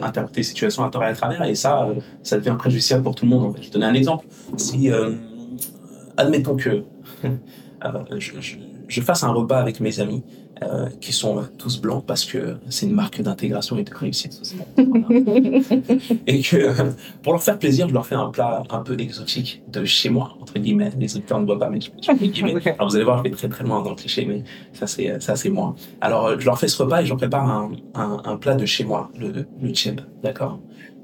[0.00, 1.88] interpréter la situation à tort et à travers et ça
[2.22, 4.26] ça devient préjudiciable pour tout le monde je vais donner un exemple.
[4.56, 4.90] Si
[6.16, 6.84] admettons que
[8.16, 8.56] je,
[8.88, 10.22] je fasse un repas avec mes amis
[10.62, 14.66] euh, qui sont tous blancs parce que c'est une marque d'intégration et de réussite sociale.
[16.26, 19.84] et que pour leur faire plaisir, je leur fais un plat un peu exotique de
[19.84, 20.90] chez moi, entre guillemets.
[20.98, 21.90] Les auditeurs ne voient pas, mais je
[22.78, 25.20] Alors vous allez voir, je vais très très loin dans le cliché, mais ça c'est
[25.20, 25.74] ça c'est moi.
[26.00, 28.64] Alors je leur fais ce repas et je leur prépare un, un, un plat de
[28.64, 30.60] chez moi, le, le cheb, d'accord?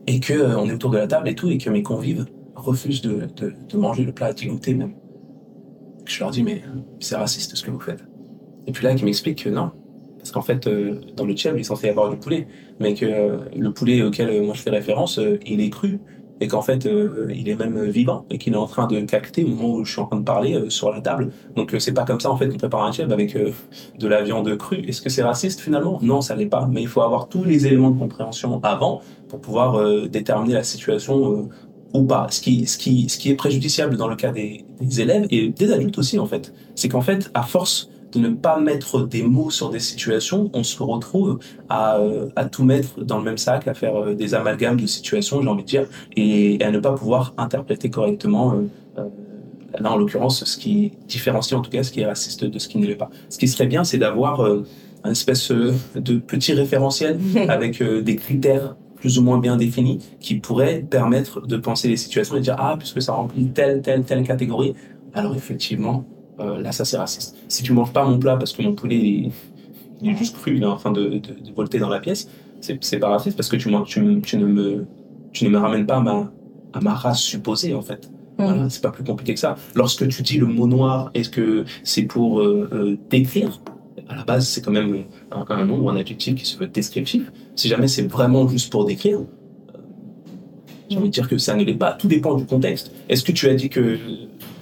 [0.07, 2.27] Et que euh, on est autour de la table et tout, et que mes convives
[2.55, 4.95] refusent de, de, de manger le plat à goûter même.
[6.05, 6.62] Je leur dis, mais
[7.01, 8.05] c'est raciste ce que vous faites.
[8.67, 9.71] Et puis là, qui m'explique que non.
[10.23, 12.47] Parce qu'en fait, euh, dans le tchèque, il est censé y avoir du poulet.
[12.79, 15.99] Mais que euh, le poulet auquel euh, moi je fais référence, il est cru.
[16.41, 16.88] Et qu'en fait,
[17.33, 18.25] il est même vivant.
[18.31, 20.25] Et qu'il est en train de cacter au moment où je suis en train de
[20.25, 21.31] parler sur la table.
[21.55, 24.57] Donc c'est pas comme ça, en fait, qu'on prépare un tchèque avec de la viande
[24.57, 24.81] crue.
[24.88, 26.01] Est-ce que c'est raciste finalement?
[26.03, 26.69] Non, ça l'est pas.
[26.69, 31.49] Mais il faut avoir tous les éléments de compréhension avant pour pouvoir déterminer la situation
[31.92, 32.26] ou pas.
[32.31, 35.48] Ce qui, ce, qui, ce qui est préjudiciable dans le cas des, des élèves et
[35.48, 39.22] des adultes aussi, en fait, c'est qu'en fait, à force de ne pas mettre des
[39.22, 41.38] mots sur des situations, on se retrouve
[41.70, 44.87] à, euh, à tout mettre dans le même sac, à faire euh, des amalgames de
[44.87, 49.09] situations, j'ai envie de dire, et, à ne pas pouvoir interpréter correctement euh,
[49.81, 52.68] là, en l'occurrence, ce qui différencie en tout cas ce qui est raciste de ce
[52.68, 53.11] qui ne l'est pas.
[53.28, 54.64] Ce qui serait bien, c'est d'avoir euh,
[55.05, 60.37] un espèce de petit référentiel avec euh, des critères plus ou moins bien définis qui
[60.37, 64.05] pourraient permettre de penser les situations et de dire ah puisque ça remplit telle telle
[64.05, 64.75] telle catégorie
[65.12, 66.05] alors effectivement
[66.38, 67.37] là ça c'est raciste.
[67.49, 69.31] Si tu manges pas mon plat parce que mon poulet
[70.01, 72.29] il est juste cru il est en train de, de, de volter dans la pièce
[72.61, 74.87] c'est pas raciste parce que tu, tu, tu, ne me
[75.33, 76.33] tu ne me ramènes pas à ma
[76.73, 78.09] à ma race supposée en fait.
[78.38, 79.57] Voilà, c'est pas plus compliqué que ça.
[79.75, 83.61] Lorsque tu dis le mot noir, est-ce que c'est pour euh, euh, décrire
[84.09, 87.31] À la base, c'est quand même un, nom ou un adjectif qui se veut descriptif.
[87.57, 89.79] Si jamais c'est vraiment juste pour décrire, euh,
[90.91, 91.93] je veux dire que ça ne l'est pas.
[91.93, 92.93] Tout dépend du contexte.
[93.09, 93.99] Est-ce que tu as dit que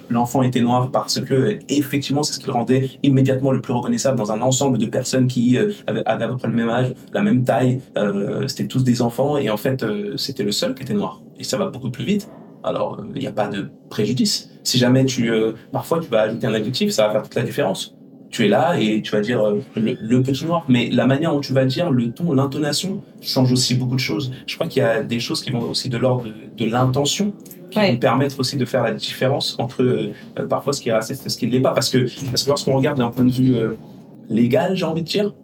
[0.09, 4.19] l'enfant était noir parce que effectivement c'est ce qui le rendait immédiatement le plus reconnaissable
[4.19, 7.45] dans un ensemble de personnes qui avaient, à peu près le même âge, la même
[7.45, 7.81] taille,
[8.49, 9.85] c'était tous des enfants et en fait
[10.17, 11.23] c'était le seul qui était noir.
[11.39, 12.29] Et ça va beaucoup plus vite
[12.63, 14.51] alors il n'y a pas de préjudice.
[14.63, 17.43] Si jamais tu, euh, parfois tu vas ajouter un adjectif, ça va faire toute la
[17.43, 17.97] différence.
[18.31, 21.41] Tu es là et tu vas dire euh, le, petit noir, mais la manière dont
[21.41, 24.33] tu vas dire, le ton, l'intonation change aussi beaucoup de choses.
[24.47, 27.33] Je crois qu'il y a des choses qui vont aussi de l'ordre de, l'intention
[27.71, 31.27] qui vont permettre aussi de faire la différence entre euh, parfois ce qui est raciste
[31.27, 31.73] et ce qui ne l'est pas.
[31.73, 33.57] Parce que, parce que lorsqu'on regarde d'un point de vue
[34.29, 35.35] légal, j'ai envie de dire,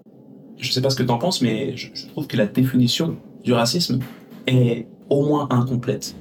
[0.59, 2.47] je ne sais pas ce que tu en penses, mais je, je trouve que la
[2.47, 4.01] définition du racisme
[4.47, 6.15] est au moins incomplète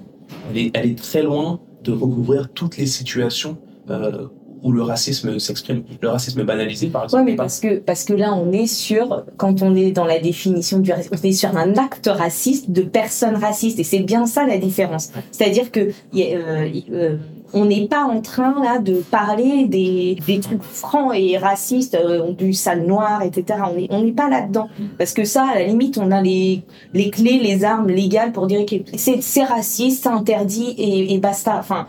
[0.54, 3.58] elle est, très loin de recouvrir toutes les situations
[3.90, 4.28] euh,
[4.66, 7.24] où le racisme s'exprime, le racisme banalisé par exemple.
[7.24, 10.18] Oui, mais parce que, parce que là, on est sur, quand on est dans la
[10.18, 14.26] définition du racisme, on est sur un acte raciste de personnes racistes, et c'est bien
[14.26, 15.12] ça la différence.
[15.32, 17.18] C'est-à-dire que euh, euh,
[17.54, 22.32] on n'est pas en train là de parler des, des trucs francs et racistes, euh,
[22.32, 23.60] du sale noir, etc.
[23.72, 24.68] On n'est on n'est pas là-dedans.
[24.98, 26.64] Parce que ça, à la limite, on a les,
[26.96, 31.58] les clés, les armes légales pour dire que c'est raciste, c'est interdit et, et basta.
[31.60, 31.88] Enfin,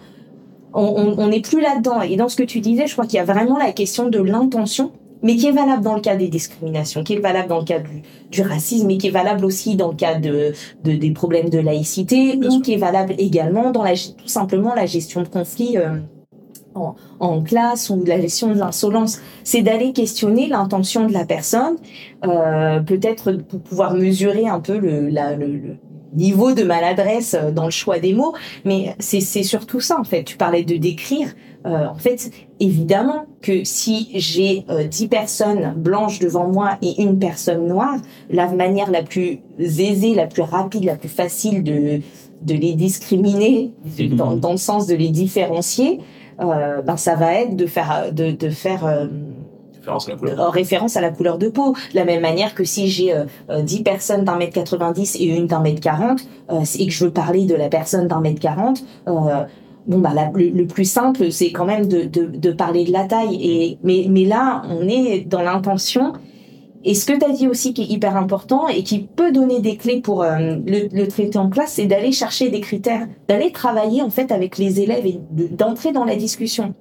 [0.82, 2.02] on n'est plus là-dedans.
[2.02, 4.20] Et dans ce que tu disais, je crois qu'il y a vraiment la question de
[4.20, 7.64] l'intention mais qui est valable dans le cas des discriminations, qui est valable dans le
[7.64, 10.52] cas du, du racisme, et qui est valable aussi dans le cas de,
[10.84, 14.86] de des problèmes de laïcité, ou qui est valable également dans la, tout simplement la
[14.86, 15.98] gestion de conflits euh,
[16.74, 19.20] en, en, classe ou la gestion de l'insolence.
[19.44, 21.76] C'est d'aller questionner l'intention de la personne,
[22.24, 25.76] euh, peut-être pour pouvoir mesurer un peu le, la, le, le
[26.14, 30.24] niveau de maladresse euh, dans le choix des mots, mais c'est surtout ça en fait.
[30.24, 31.28] Tu parlais de décrire.
[31.66, 37.18] Euh, en fait, évidemment que si j'ai euh, dix personnes blanches devant moi et une
[37.18, 37.96] personne noire,
[38.30, 42.00] la manière la plus aisée, la plus rapide, la plus facile de,
[42.42, 43.72] de les discriminer,
[44.12, 46.00] dans, dans le sens de les différencier,
[46.40, 49.06] euh, ben ça va être de faire, de, de faire euh,
[49.86, 50.52] référence à la couleur.
[50.52, 51.72] référence à la couleur de peau.
[51.72, 55.46] De la même manière que si j'ai euh, 10 personnes d'un mètre 90 et une
[55.46, 56.20] d'un mètre 40,
[56.50, 58.82] euh, et que je veux parler de la personne d'un mètre 40,
[59.86, 63.38] bon bah le, plus simple c'est quand même de, de, de, parler de la taille
[63.40, 66.12] et mais mais là on est dans l'intention
[66.84, 69.60] et ce que tu as dit aussi qui est hyper important et qui peut donner
[69.60, 73.52] des clés pour euh, le, le, traiter en classe c'est d'aller chercher des critères d'aller
[73.52, 76.74] travailler en fait avec les élèves et d'entrer dans la discussion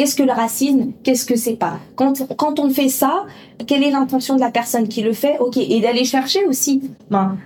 [0.00, 0.92] Qu'est-ce que le racisme?
[1.02, 1.78] Qu'est-ce que c'est pas?
[1.94, 3.26] Quand, on fait ça,
[3.66, 5.38] quelle est l'intention de la personne qui le fait?
[5.40, 6.80] Ok, et d'aller chercher aussi.
[7.10, 7.36] Ben,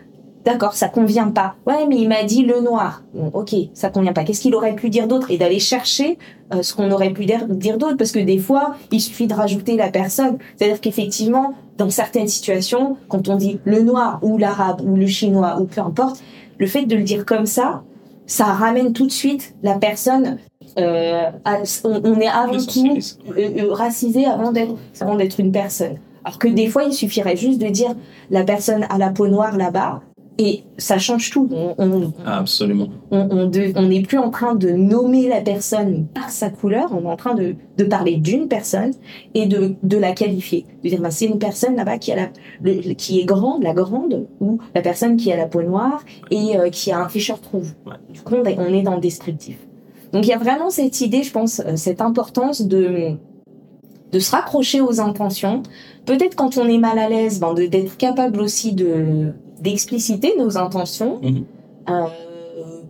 [0.45, 1.57] D'accord, ça convient pas.
[1.67, 3.03] Ouais, mais il m'a dit le noir.
[3.13, 4.23] Bon, ok, ça convient pas.
[4.23, 5.33] Qu'est-ce qu'il aurait pu dire d'autre?
[5.33, 6.17] Et d'aller chercher
[6.55, 9.77] euh, ce qu'on aurait pu dire d'autre, parce que des fois, il suffit de rajouter
[9.77, 10.39] la personne.
[10.57, 15.61] C'est-à-dire qu'effectivement, dans certaines situations, quand on dit le noir ou l'arabe ou le chinois
[15.61, 16.23] ou peu importe,
[16.59, 17.83] le fait de le dire comme ça,
[18.27, 20.39] ça ramène tout de suite la personne.
[20.79, 22.99] Euh, à, on, on, est avant tout
[23.37, 25.99] euh, euh, racisé avant d'être avant d'être une personne.
[26.25, 27.95] Alors que des fois, il suffirait juste de dire
[28.31, 30.01] la personne à la peau noire là-bas
[30.39, 31.49] et ça change tout.
[31.53, 32.89] On, on Absolument.
[33.11, 33.49] On
[33.87, 37.35] n'est plus en train de nommer la personne par sa couleur, on est en train
[37.35, 38.93] de, de parler d'une personne
[39.35, 40.67] et de, de la qualifier.
[40.83, 42.29] De dire, ben, c'est une personne là-bas qui, a la,
[42.63, 46.59] le, qui est grande, la grande, ou la personne qui a la peau noire et
[46.59, 47.75] euh, qui a un t-shirt rouge.
[47.87, 47.95] Ouais.
[48.13, 49.59] Du coup, on est dans le descriptif.
[50.13, 53.17] Donc il y a vraiment cette idée, je pense, euh, cette importance de,
[54.15, 55.65] de se raccrocher aux intentions.
[56.07, 61.21] Peut-être quand on est mal à l'aise, ben, d'être capable aussi de d'expliciter nos intentions.
[61.21, 61.45] Mhm.
[61.91, 62.07] Euh,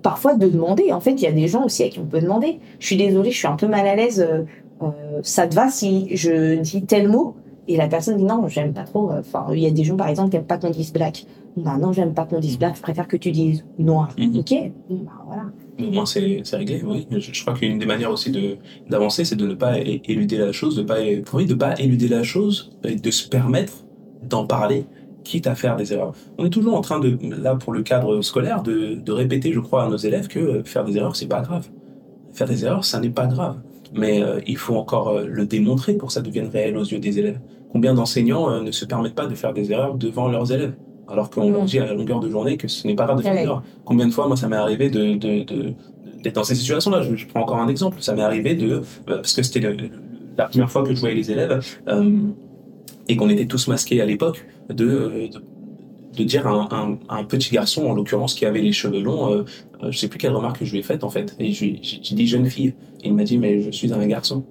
[0.03, 0.93] parfois de demander.
[0.93, 2.61] En fait, il y a des gens aussi à qui on peut demander.
[2.79, 4.21] Je suis désolée, je suis un peu mal à l'aise.
[4.21, 4.43] Euh,
[4.83, 4.91] euh
[5.23, 7.37] ça te va si je dis tel mot?
[7.69, 9.11] Et la personne dit non, j'aime pas trop.
[9.11, 11.25] Enfin, il y a des gens par exemple qui aiment pas qu'on dise black.
[11.57, 12.77] Bah non, j'aime pas qu'on dise black.
[12.77, 14.11] Je préfère que tu dises noir.
[14.19, 14.41] Mhm.
[14.41, 14.55] Ok.
[14.91, 15.45] Bah, voilà.
[15.79, 17.07] Au moins c'est réglé, oui.
[17.11, 18.33] Je, crois qu'une des manières aussi
[18.89, 22.71] d'avancer, c'est de ne pas éluder la chose, de pas de pas éluder la chose,
[22.85, 23.85] et de se permettre
[24.23, 24.87] d'en parler
[25.25, 26.13] quitte à faire des erreurs.
[26.39, 29.85] On est toujours en train de, là pour le cadre scolaire, de, répéter, je crois,
[29.85, 31.69] à nos élèves que faire des erreurs, c'est pas grave.
[32.33, 33.57] faire des erreurs, ça n'est pas grave.
[33.93, 36.99] Mais euh, il faut encore euh, le démontrer pour que ça devienne réel aux yeux
[36.99, 37.41] des élèves.
[37.71, 40.75] Combien d'enseignants euh, ne se permettent pas de faire des erreurs devant leurs élèves?
[41.09, 43.23] Alors qu'on leur dit à la longueur de journée que ce n'est pas grave de
[43.23, 43.63] faire.
[43.85, 45.75] Combien de fois, moi, ça m'est arrivé de, de, de
[46.23, 47.03] d'être dans ces situations-là?
[47.03, 47.99] Je, je, prends encore un exemple.
[48.01, 49.61] Ça m'est arrivé de, parce que c'était
[50.37, 52.19] la première fois que je voyais les élèves euh,
[53.09, 55.29] et qu'on était tous masqués à l'époque, de, de,
[56.17, 59.33] de, dire à un, un, un, petit garçon, en l'occurrence, qui avait les cheveux longs,
[59.33, 59.45] euh,
[59.91, 61.37] je sais plus quelle remarque je lui ai faite en fait.
[61.39, 61.79] Et j'ai
[62.15, 62.75] dit jeune fille.
[63.03, 64.45] Et il m'a dit mais je suis un garçon.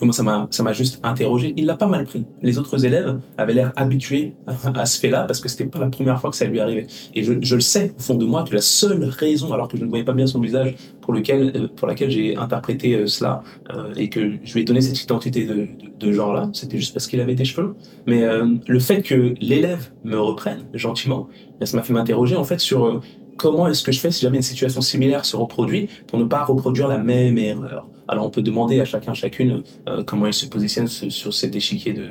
[0.00, 1.54] Moi, ça m'a, ça m'a juste interrogé.
[1.56, 2.26] Il l'a pas mal pris.
[2.42, 6.20] Les autres élèves avaient l'air habitués à, ce fait-là parce que c'était pas la première
[6.20, 6.86] fois que ça lui arrivait.
[7.14, 9.76] Et je, je, le sais au fond de moi que la seule raison, alors que
[9.76, 13.06] je ne voyais pas bien son visage, pour lequel, euh, pour laquelle j'ai interprété euh,
[13.06, 13.42] cela
[13.74, 16.92] euh, et que je lui ai donné cette identité de, de, de genre-là, c'était juste
[16.92, 17.74] parce qu'il avait des cheveux.
[18.06, 21.28] Mais euh, le fait que l'élève me reprenne gentiment,
[21.62, 23.00] ça m'a fait m'interroger en fait sur euh,
[23.36, 26.44] comment est-ce que je fais si jamais une situation similaire se reproduit pour ne pas
[26.44, 27.88] reproduire la même erreur.
[28.08, 31.92] Alors on peut demander à chacun, chacune euh, comment il se positionne sur cet échiquier
[31.92, 32.08] de,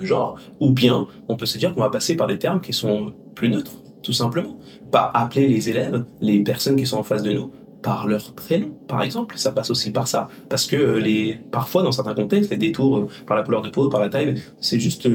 [0.00, 3.12] genre, ou bien on peut se dire qu'on va passer par des termes qui sont
[3.34, 4.58] plus neutres, tout simplement.
[4.90, 7.52] Pas appeler les élèves, les personnes qui sont en face de nous,
[7.82, 9.36] par leur prénom, par exemple.
[9.36, 10.28] Ça passe aussi par ça.
[10.48, 13.68] Parce que euh, les, parfois, dans certains contextes, les détours euh, par la couleur de
[13.68, 15.06] peau, par la taille, c'est juste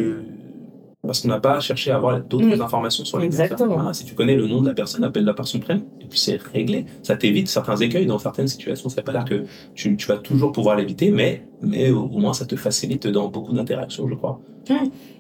[1.06, 2.62] parce qu'on n'a pas cherché à avoir d'autres mmh.
[2.62, 3.94] informations sur les Exactement.
[3.94, 5.86] Si tu connais le nom de la personne, appelle-la par son prénom.
[6.02, 6.86] Et puis c'est réglé.
[7.04, 8.90] Ça t'évite certains écueils dans certaines situations.
[8.90, 12.20] Ça veut pas dire que tu, tu vas toujours pouvoir l'éviter, mais, mais au, au
[12.20, 14.42] moins ça te facilite dans beaucoup d'interactions, je crois.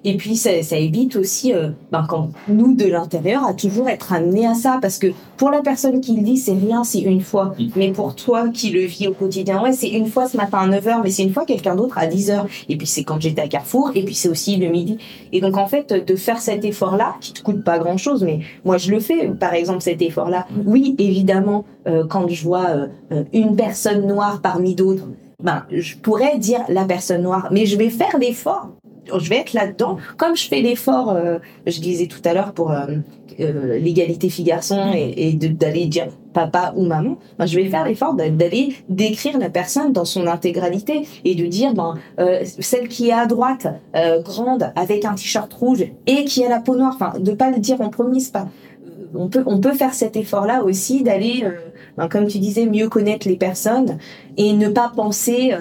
[0.05, 4.13] Et puis ça, ça évite aussi, euh, ben, quand nous de l'intérieur, à toujours être
[4.13, 7.19] amené à ça, parce que pour la personne qui le dit, c'est rien, c'est une
[7.19, 7.53] fois.
[7.59, 7.65] Mm.
[7.75, 10.67] Mais pour toi qui le vis au quotidien, ouais, c'est une fois ce matin à
[10.67, 12.45] 9h, mais c'est une fois quelqu'un d'autre à 10h.
[12.69, 14.97] Et puis c'est quand j'étais à Carrefour, et puis c'est aussi le midi.
[15.33, 18.77] Et donc en fait, de faire cet effort-là, qui te coûte pas grand-chose, mais moi
[18.77, 20.47] je le fais, par exemple cet effort-là.
[20.65, 22.69] Oui, évidemment, euh, quand je vois
[23.11, 25.07] euh, une personne noire parmi d'autres,
[25.41, 28.71] ben, je pourrais dire la personne noire, mais je vais faire l'effort
[29.17, 29.97] je vais être là-dedans.
[30.17, 32.85] Comme je fais l'effort, euh, je disais tout à l'heure pour euh,
[33.39, 38.13] euh, l'égalité filles-garçons et, et d'aller dire papa ou maman, ben, je vais faire l'effort
[38.13, 41.95] d'aller décrire la personne dans son intégralité et de dire ben
[42.43, 43.67] celle qui est à droite,
[44.23, 46.91] grande, avec un t-shirt rouge et qui a la peau noire.
[46.93, 48.47] Enfin, de pas le dire en premier, pas.
[49.15, 51.43] On peut, on peut faire cet effort-là aussi d'aller,
[51.97, 53.97] ben, comme tu disais, mieux connaître les personnes
[54.37, 55.51] et ne pas penser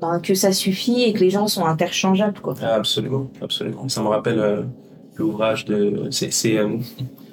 [0.00, 2.40] ben, que ça suffit et que les gens sont interchangeables.
[2.40, 2.54] Quoi.
[2.60, 3.88] Ah, absolument, absolument.
[3.88, 4.62] Ça me rappelle euh,
[5.16, 6.08] l'ouvrage de.
[6.10, 6.76] C'est, c'est, euh,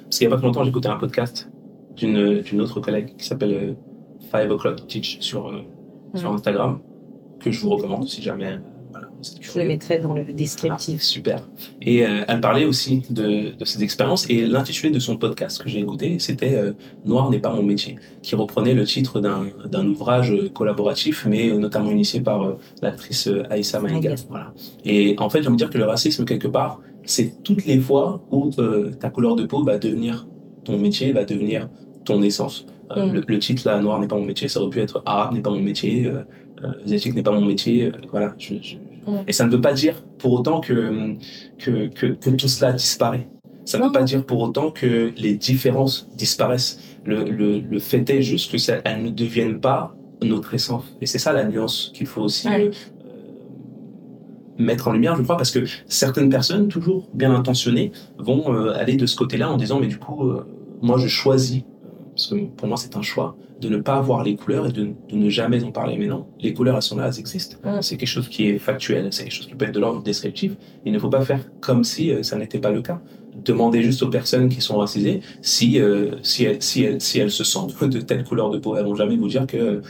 [0.04, 1.48] parce qu'il n'y a pas très longtemps, j'écoutais un podcast
[1.96, 3.72] d'une, d'une autre collègue qui s'appelle euh,
[4.30, 6.18] Five O'Clock Teach sur, mmh.
[6.18, 6.80] sur Instagram,
[7.40, 8.58] que je vous recommande si jamais
[9.40, 11.00] je le mettrai dans le descriptif.
[11.00, 11.48] Ah, super.
[11.82, 15.68] Et euh, elle parlait aussi de, de ses expériences et l'intitulé de son podcast que
[15.68, 16.72] j'ai écouté, c'était euh,
[17.04, 22.20] Noir n'est pas mon métier, qui reprenait le titre d'un ouvrage collaboratif, mais notamment initié
[22.20, 24.14] par euh, l'actrice Aïssa Maïga.
[24.28, 24.52] Voilà.
[24.84, 27.78] Et en fait, j'ai envie de dire que le racisme, quelque part, c'est toutes les
[27.78, 30.26] fois où euh, ta couleur de peau va devenir
[30.64, 31.68] ton métier, va devenir
[32.04, 32.66] ton essence.
[32.96, 33.12] Euh, mm.
[33.12, 35.40] le, le, titre là, Noir n'est pas mon métier, ça aurait pu être Arabe n'est
[35.40, 36.22] pas mon métier, euh,
[36.84, 37.92] Asiatique n'est pas mon métier.
[38.10, 38.76] voilà, je, je,
[39.26, 41.14] et ça ne veut pas dire pour autant que,
[41.58, 43.28] que, que, que tout cela disparaît.
[43.64, 46.80] Ça ne veut pas dire pour autant que les différences disparaissent.
[47.04, 50.84] Le, le, le fait est juste que ça, elles ne deviennent pas notre essence.
[51.00, 52.70] Et c'est ça la nuance qu'il faut aussi euh,
[54.58, 58.96] mettre en lumière, je crois, parce que certaines personnes, toujours bien intentionnées, vont euh, aller
[58.96, 60.46] de ce côté-là en disant, mais du coup, euh,
[60.82, 61.62] moi je choisis,
[62.14, 64.84] parce que pour moi c'est un choix, de ne pas voir les couleurs et de,
[65.08, 65.96] de, ne jamais en parler.
[65.98, 67.56] Mais non, les couleurs, elles sont là, elles existent.
[67.64, 67.82] Mmh.
[67.82, 70.52] C'est quelque chose qui est factuel, c'est quelque chose qui peut être de l'ordre descriptif.
[70.84, 73.00] Il ne faut pas faire comme si euh, ça n'était pas le cas.
[73.44, 77.30] Demander juste aux personnes qui sont racisées si, euh, si, elles, si, elles, si elles
[77.30, 78.76] se sentent de telle couleur de peau.
[78.76, 79.82] Elles vont jamais vous dire que,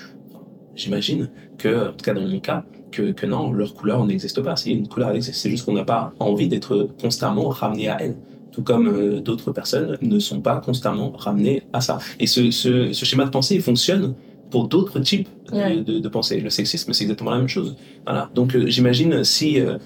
[0.75, 4.57] j'imagine, que, en tout cas dans mon cas, que, que non, leur couleur n'existe pas.
[4.57, 8.17] Si une couleur existe, c'est juste qu'on n'a pas envie d'être constamment ramené à elle
[8.55, 11.99] tout comme euh, d'autres personnes ne sont pas constamment ramenées à ça.
[12.21, 14.15] Et ce, ce, ce schéma de pensée fonctionne
[14.51, 15.79] pour d'autres types ouais.
[15.79, 16.39] de, de, de, pensée.
[16.41, 17.75] Le sexisme, c'est exactement la même chose.
[18.07, 18.31] Voilà.
[18.35, 19.79] Donc, euh, j'imagine si euh,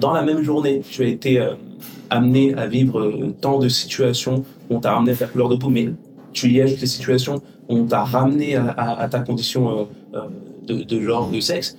[0.00, 1.46] dans la même journée, tu as été
[2.10, 5.68] amené à vivre tant de situations où on t'a ramené à ta couleur de peau,
[5.68, 5.90] mais
[6.32, 7.36] tu y ajoutes les situations
[7.68, 9.88] où on t'a ramené à, à, à, ta condition
[10.66, 11.76] de, de genre, de sexe,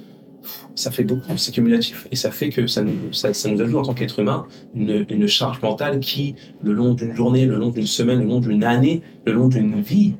[0.76, 2.08] ça fait beaucoup, c'est cumulatif.
[2.12, 5.06] Et ça fait que ça nous, ça, ça nous ajoute en tant qu'être humain une,
[5.10, 8.64] une, charge mentale qui, le long d'une journée, le long d'une semaine, le long d'une
[8.64, 10.16] année, le long d'une vie,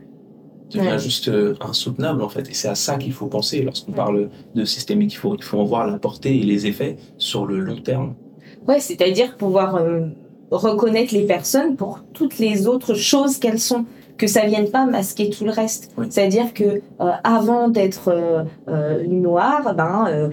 [0.72, 1.00] devient ouais.
[1.00, 2.50] juste euh, insoutenable en fait.
[2.50, 5.14] Et c'est à ça qu'il faut penser lorsqu'on parle de systémique.
[5.14, 8.16] Il faut, il faut en voir la portée et les effets sur le long terme.
[8.68, 10.08] Ouais, c'est-à-dire pouvoir euh,
[10.52, 13.86] reconnaître les personnes pour toutes les autres choses qu'elles sont
[14.18, 15.92] que ça vienne pas masquer tout le reste.
[16.10, 20.30] C'est-à-dire que euh, avant d'être euh, euh, noire, ben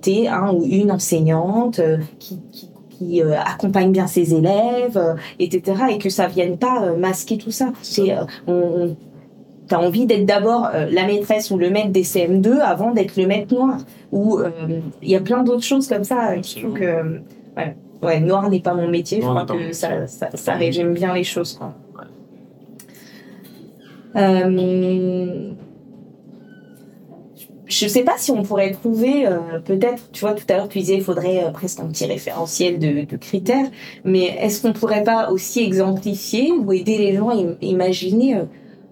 [0.00, 1.80] t'es un ou une enseignante
[2.18, 5.84] qui, qui, qui accompagne bien ses élèves, etc.
[5.90, 7.72] Et que ça vienne pas masquer tout ça.
[7.82, 8.14] C'est
[8.46, 8.96] on,
[9.66, 13.54] T'as envie d'être d'abord la maîtresse ou le maître des CM2 avant d'être le maître
[13.54, 13.78] noir.
[14.12, 14.38] Ou
[15.00, 17.20] il y a plein d'autres choses comme ça que
[17.56, 19.22] ouais, ouais, noir n'est pas mon métier.
[19.22, 21.54] je crois que ça, ça, ça, résume bien les choses.
[21.54, 21.72] Quoi.
[24.16, 25.52] Euh,
[27.66, 30.78] je sais pas si on pourrait trouver, euh, peut-être, tu vois, tout à l'heure tu
[30.78, 33.66] disais, il faudrait euh, presque un petit référentiel de, critères,
[34.04, 38.42] mais est-ce qu'on pourrait pas aussi exemplifier ou aider les gens à imaginer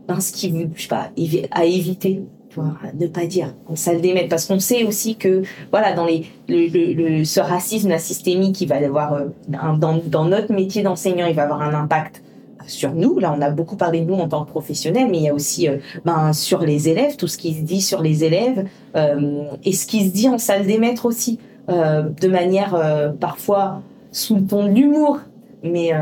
[0.08, 1.10] ben, ce qui, je sais pas,
[1.50, 4.28] à éviter tu vois, ne pas dire en salle des maîtres?
[4.28, 6.06] Parce qu'on sait aussi que voilà dans
[6.48, 11.74] le, ce racisme systémique qui va avoir dans notre métier d'enseignant il va avoir un
[11.74, 12.22] impact
[12.66, 13.18] sur nous.
[13.18, 15.34] Là, on a beaucoup parlé de nous en tant que professionnels, mais il y a
[15.34, 19.44] aussi euh, ben, sur les élèves, tout ce qui se dit sur les élèves euh,
[19.64, 24.36] et ce qui se dit en salle des maîtres aussi, euh, de manière parfois sous
[24.36, 25.20] le ton de l'humour.
[25.62, 25.92] Mais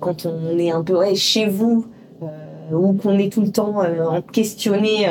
[0.00, 1.86] quand on est un peu chez vous
[2.72, 5.06] ou qu'on est tout le temps en questionné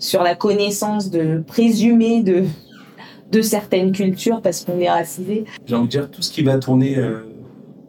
[0.00, 2.44] sur la connaissance de présumée de
[3.30, 5.44] de certaines cultures parce qu'on est racisé.
[5.64, 6.98] J'ai envie de dire tout ce qui va tourner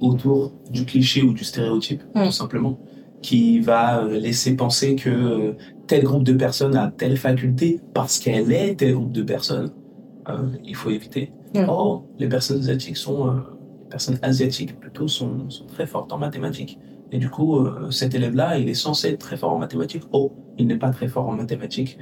[0.03, 2.25] autour du cliché ou du stéréotype, mm.
[2.25, 2.77] tout simplement,
[3.21, 5.53] qui va euh, laisser penser que euh,
[5.87, 9.71] tel groupe de personnes a telle faculté parce qu'elle est tel groupe de personnes.
[10.29, 11.31] Euh, il faut éviter.
[11.55, 11.65] Mm.
[11.69, 16.77] Oh, les personnes asiatiques sont, les personnes asiatiques plutôt sont, sont, très fortes en mathématiques.
[17.11, 20.01] Et du coup, cet élève-là, il est censé être très fort en mathématiques.
[20.11, 21.99] Oh, il n'est pas très fort en mathématiques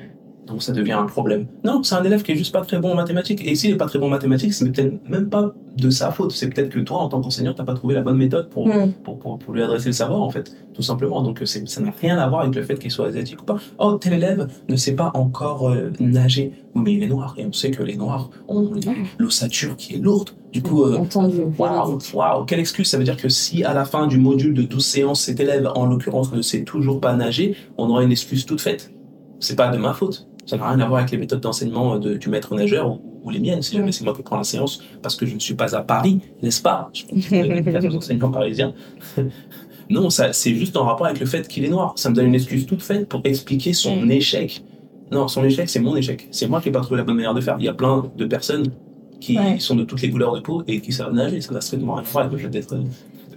[0.47, 1.45] donc ça devient un problème.
[1.63, 3.45] Non, c'est un élève qui est juste pas très bon en mathématiques.
[3.45, 6.31] Et s'il est pas très bon en mathématiques, c'est peut-être même pas de sa faute.
[6.31, 8.91] C'est peut-être que toi, en tant qu'enseignant, t'as pas trouvé la bonne méthode pour, mm.
[9.03, 11.21] pour, pour, pour, lui adresser le savoir, en fait, tout simplement.
[11.21, 13.57] Donc ça n'a rien à voir avec le fait qu'il soit asiatique ou pas.
[13.77, 16.53] Oh, tel élève ne sait pas encore euh, nager.
[16.73, 17.35] mais il est noir.
[17.37, 18.71] Et on sait que les noirs ont
[19.19, 20.31] l'ossature qui est lourde.
[20.51, 20.99] Du coup, euh,
[21.57, 22.89] waouh, wow, quelle excuse.
[22.89, 25.69] Ça veut dire que si à la fin du module de 12 séances, cet élève,
[25.75, 28.91] en l'occurrence, ne sait toujours pas nager, on aura une excuse toute faite.
[29.39, 30.27] C'est pas de ma faute.
[30.51, 33.61] Ça n'a rien à voir avec les méthodes d'enseignement du maître nageur ou, les miennes.
[33.61, 35.81] Si jamais c'est moi qui prends la séance parce que je ne suis pas à
[35.81, 36.89] Paris, n'est-ce pas?
[36.91, 38.73] Je pense enseignants parisiens.
[39.89, 41.93] non, ça, c'est juste en rapport avec le fait qu'il est noir.
[41.95, 44.61] Ça me donne une excuse toute faite pour expliquer son échec.
[45.09, 46.27] Non, son échec, c'est mon échec.
[46.31, 47.55] C'est moi qui n'ai pas trouvé la bonne manière de faire.
[47.57, 48.73] Il y a plein de personnes
[49.21, 51.39] qui sont de toutes les couleurs de peau et qui savent nager.
[51.39, 52.75] Ça n'a strictement rien à voir avec le fait d'être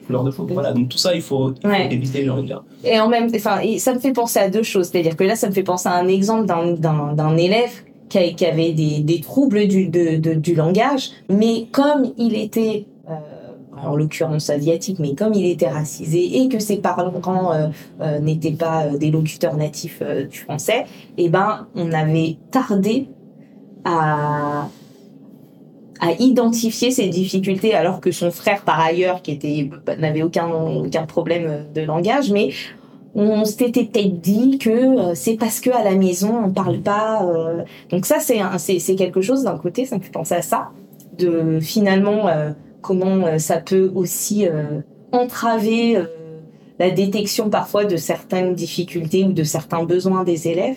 [0.09, 1.55] de Voilà, donc tout ça, il faut,
[1.91, 2.29] éviter,
[2.85, 4.89] Et en même, enfin, ça me fait penser à deux choses.
[4.89, 7.71] C'est-à-dire que là, ça me fait penser à un exemple d'un élève
[8.09, 12.87] qui, qui, avait des, des troubles du, de, de, du langage, mais comme il était
[13.09, 13.15] euh,
[13.77, 17.69] en l'occurrence asiatique, mais comme il était racisé et que ses parents euh,
[18.01, 20.85] euh, n'étaient pas des locuteurs natifs du français,
[21.19, 23.09] eh ben, on avait tardé
[23.85, 24.69] à,
[26.05, 31.07] à identifier ces difficultés alors que son frère par ailleurs qui était n'avait aucun aucun
[31.07, 32.51] problème de langage mais
[33.15, 37.25] on s'était peut-être dit que euh, c'est parce que à la maison on parle pas
[37.25, 40.73] euh, donc ça c'est c'est quelque chose d'un côté ça me fait penser à ça
[41.17, 42.51] de finalement euh,
[42.83, 44.47] comment ça peut aussi
[45.11, 45.97] entraver
[46.79, 50.77] la détection parfois de certaines difficultés ou de certains besoins des élèves.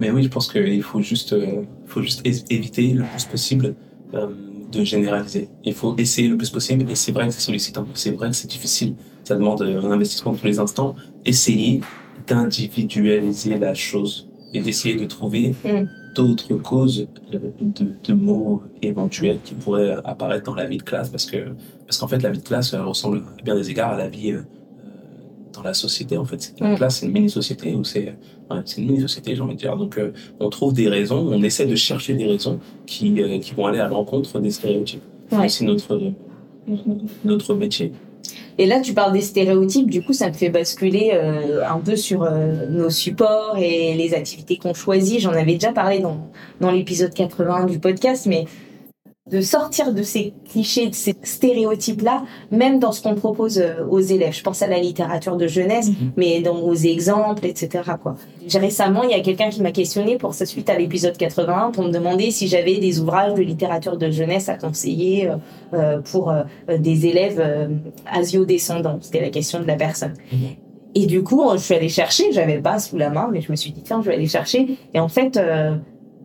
[0.00, 1.36] Mais oui je pense qu'il faut juste
[1.84, 3.74] faut juste éviter le plus possible
[4.14, 4.26] euh,
[4.72, 5.48] de généraliser.
[5.64, 8.36] Il faut essayer le plus possible et c'est vrai que c'est sollicitant, c'est vrai que
[8.36, 10.96] c'est difficile, ça demande un investissement tous les instants.
[11.24, 11.80] Essayer
[12.26, 15.86] d'individualiser la chose et d'essayer de trouver mm.
[16.14, 17.40] d'autres causes de,
[18.04, 21.54] de, mots éventuels qui pourraient apparaître dans la vie de classe parce que
[21.86, 24.32] parce qu'en fait la vie de classe ressemble à bien des égards à la vie
[24.32, 24.42] euh,
[25.64, 26.54] la société en fait.
[26.60, 26.76] La mm.
[26.76, 28.14] classe c'est une mini société où c'est
[28.64, 29.76] c'est une mini-société, j'ai envie de dire.
[29.76, 33.54] Donc, euh, on trouve des raisons, on essaie de chercher des raisons qui, euh, qui
[33.54, 35.02] vont aller à l'encontre des stéréotypes.
[35.48, 36.12] C'est notre,
[37.24, 37.92] notre métier.
[38.56, 41.96] Et là, tu parles des stéréotypes, du coup, ça me fait basculer euh, un peu
[41.96, 42.30] sur
[42.70, 45.20] nos supports et les activités qu'on choisit.
[45.20, 48.44] J'en avais déjà parlé dans, dans l'épisode 80 du podcast, mais
[49.30, 54.00] de sortir de ces clichés, de ces stéréotypes-là, même dans ce qu'on propose euh, aux
[54.00, 54.34] élèves.
[54.34, 56.12] Je pense à la littérature de jeunesse, mhm.
[56.18, 57.92] mais dans aux exemples, etc.
[58.02, 58.16] Quoi.
[58.52, 61.84] Récemment, il y a quelqu'un qui m'a questionné pour sa suite à l'épisode 81 pour
[61.84, 65.36] me demander si j'avais des ouvrages de littérature de jeunesse à conseiller euh,
[65.72, 66.42] euh pour euh,
[66.78, 67.42] des élèves
[68.04, 68.98] asio-descendants.
[69.00, 70.12] C'était la question de la personne.
[70.32, 70.38] Mhm.
[70.96, 73.56] Et du coup, je suis allée chercher, j'avais pas sous la main, mais je me
[73.56, 74.76] suis dit, tiens, je vais aller chercher.
[74.92, 75.40] Et en fait,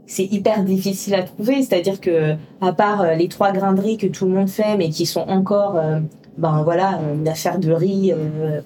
[0.10, 1.62] c'est hyper difficile à trouver.
[1.62, 5.06] C'est-à-dire que, à part euh, les trois graineries que tout le monde fait, mais qui
[5.06, 6.00] sont encore, euh,
[6.38, 8.62] ben voilà, une affaire de riz, euh,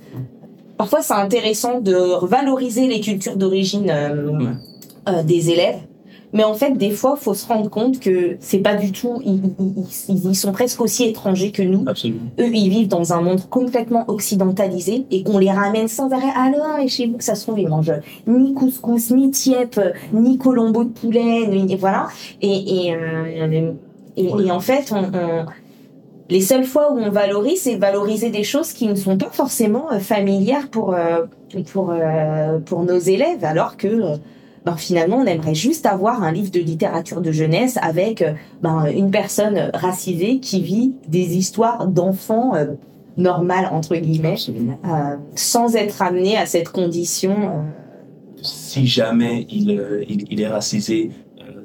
[0.77, 4.53] parfois c'est intéressant de valoriser les cultures d'origine euh,
[5.09, 5.79] euh, des élèves.
[6.33, 9.21] Mais en fait, des fois, faut se rendre compte que c'est pas du tout.
[9.23, 9.39] Ils,
[10.09, 11.83] ils, ils, sont presque aussi étrangers que nous.
[11.85, 12.21] Absolument.
[12.39, 16.33] Eux, ils vivent dans un monde complètement occidentalisé et qu'on les ramène sans arrêt.
[16.35, 17.93] Alors, et chez vous, ça se trouve, ils mangent
[18.25, 19.79] ni couscous, ni tiep,
[20.11, 22.07] ni colombo de poulet, ni, voilà.
[22.41, 23.71] Et, et, euh,
[24.17, 25.45] et, et, en fait, on, on,
[26.29, 29.91] les seules fois où on valorise, c'est valoriser des choses qui ne sont pas forcément
[29.91, 31.25] euh, familières pour euh,
[31.71, 31.93] pour
[32.65, 34.17] pour nos élèves, alors que
[34.65, 38.23] ben, finalement on aimerait juste avoir un livre de littérature de jeunesse avec
[38.61, 42.53] ben, une personne racisée qui vit des histoires d'enfants
[43.17, 44.37] normales entre guillemets,
[45.35, 47.63] sans être amené à cette condition.
[48.41, 49.71] Si jamais il,
[50.07, 51.11] il, il est racisé,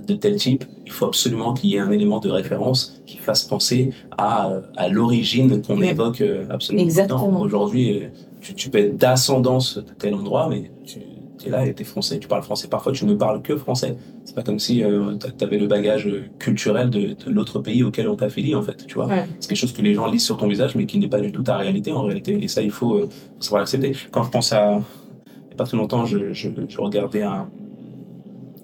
[0.09, 3.45] de tel type, il faut absolument qu'il y ait un élément de référence qui fasse
[3.45, 6.85] penser à, à l'origine qu'on évoque euh, absolument.
[6.85, 7.41] Exactement.
[7.41, 8.09] Aujourd'hui, euh,
[8.41, 10.99] tu, tu, peux être d'ascendance de tel endroit, mais tu
[11.47, 12.69] es là et tu es français, tu parles français.
[12.69, 13.97] Parfois, tu ne parles que français.
[14.25, 16.09] C'est pas comme si euh, tu avais le bagage
[16.39, 18.87] culturel de, de l'autre pays auquel on t'affilie, en fait.
[18.87, 19.27] Tu vois, ouais.
[19.41, 21.33] c'est quelque chose que les gens lisent sur ton visage, mais qui n'est pas du
[21.33, 22.43] tout ta réalité en réalité.
[22.43, 23.09] Et ça, il faut, euh,
[23.41, 23.93] savoir l'accepter.
[24.11, 24.81] Quand je pense à,
[25.27, 27.49] il n'y a pas très longtemps, je, je, je regardais un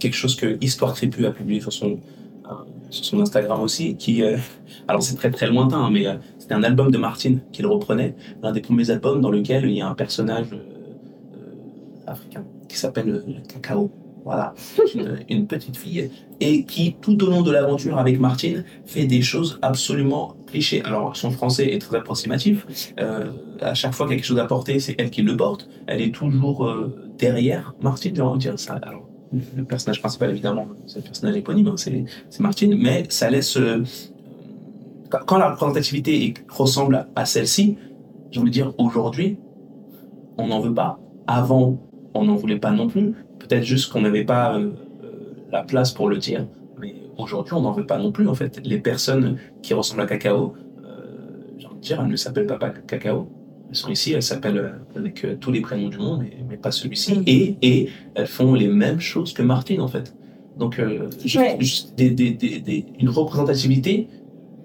[0.05, 1.93] quelque chose que Histoire Tribu a publié sur son,
[2.47, 2.55] euh,
[2.91, 4.37] sur son Instagram aussi, qui, euh,
[4.89, 8.15] alors c'est très très lointain, hein, mais euh, c'était un album de Martine qu'il reprenait,
[8.43, 10.49] l'un des premiers albums dans lequel il y a un personnage
[12.07, 12.45] africain
[12.75, 13.91] qui s'appelle le Cacao.
[14.25, 14.55] Voilà,
[15.29, 16.11] une, petite fille
[16.41, 20.83] et qui, tout au long de l'aventure avec Martine, fait des choses absolument clichés.
[20.85, 22.67] Alors, son français est très approximatif.
[22.99, 25.37] Euh, à chaque fois qu'il y a quelque chose à porter, c'est elle qui le
[25.37, 25.69] porte.
[25.87, 28.79] Elle est toujours euh, derrière Martine, j'ai envie de dire ça.
[28.81, 33.59] Alors, le personnage principal, évidemment, c'est le personnage éponyme, hein, c'est Martine, mais ça laisse.
[33.59, 33.85] Euh,
[35.27, 37.77] quand la représentativité ressemble à, à celle-ci,
[38.31, 39.37] j'ai envie de dire aujourd'hui,
[40.39, 40.99] on n'en veut pas.
[41.27, 41.79] Avant,
[42.15, 43.13] on n'en voulait pas non plus.
[43.39, 44.71] Peut-être juste qu'on n'avait pas euh,
[45.53, 46.47] la place pour le dire.
[46.81, 48.29] Mais aujourd'hui, on n'en veut pas non plus.
[48.29, 50.55] En fait, les personnes qui ressemblent à Cacao,
[50.85, 50.89] euh,
[51.59, 53.29] j'ai envie de dire, elles ne s'appellent pas Cacao.
[53.71, 56.71] Elles sont ici, elles s'appellent avec euh, tous les prénoms du monde, mais, mais pas
[56.71, 57.17] celui-ci.
[57.19, 57.25] Mhm.
[57.27, 60.15] Et, et elles font les mêmes choses que Martine, en fait.
[60.59, 61.57] Donc, euh, juste, Ouais.
[61.59, 64.09] juste des, des, des, des- une représentativité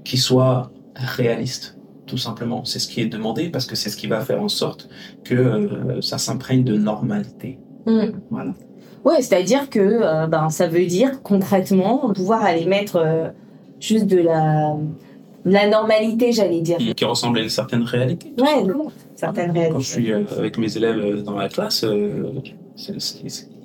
[0.04, 1.79] qui soit réaliste,
[2.10, 2.66] tout simplement.
[2.66, 4.90] C'est ce qui est demandé parce que c'est ce qui va faire en sorte
[5.24, 7.60] que euh, ça s'imprègne de normalité.
[7.86, 8.08] Mm.
[8.30, 8.54] Voilà.
[9.06, 13.30] Ouais, c'est-à-dire que euh, ben, ça veut dire concrètement pouvoir aller mettre euh,
[13.80, 14.76] juste de la,
[15.46, 16.78] de la normalité, j'allais dire.
[16.78, 18.34] Qui ressemble à une certaine réalité.
[18.38, 18.92] simplement.
[19.16, 19.80] certaines Quand réalités.
[19.82, 22.34] je suis euh, avec mes élèves euh, dans la classe, euh,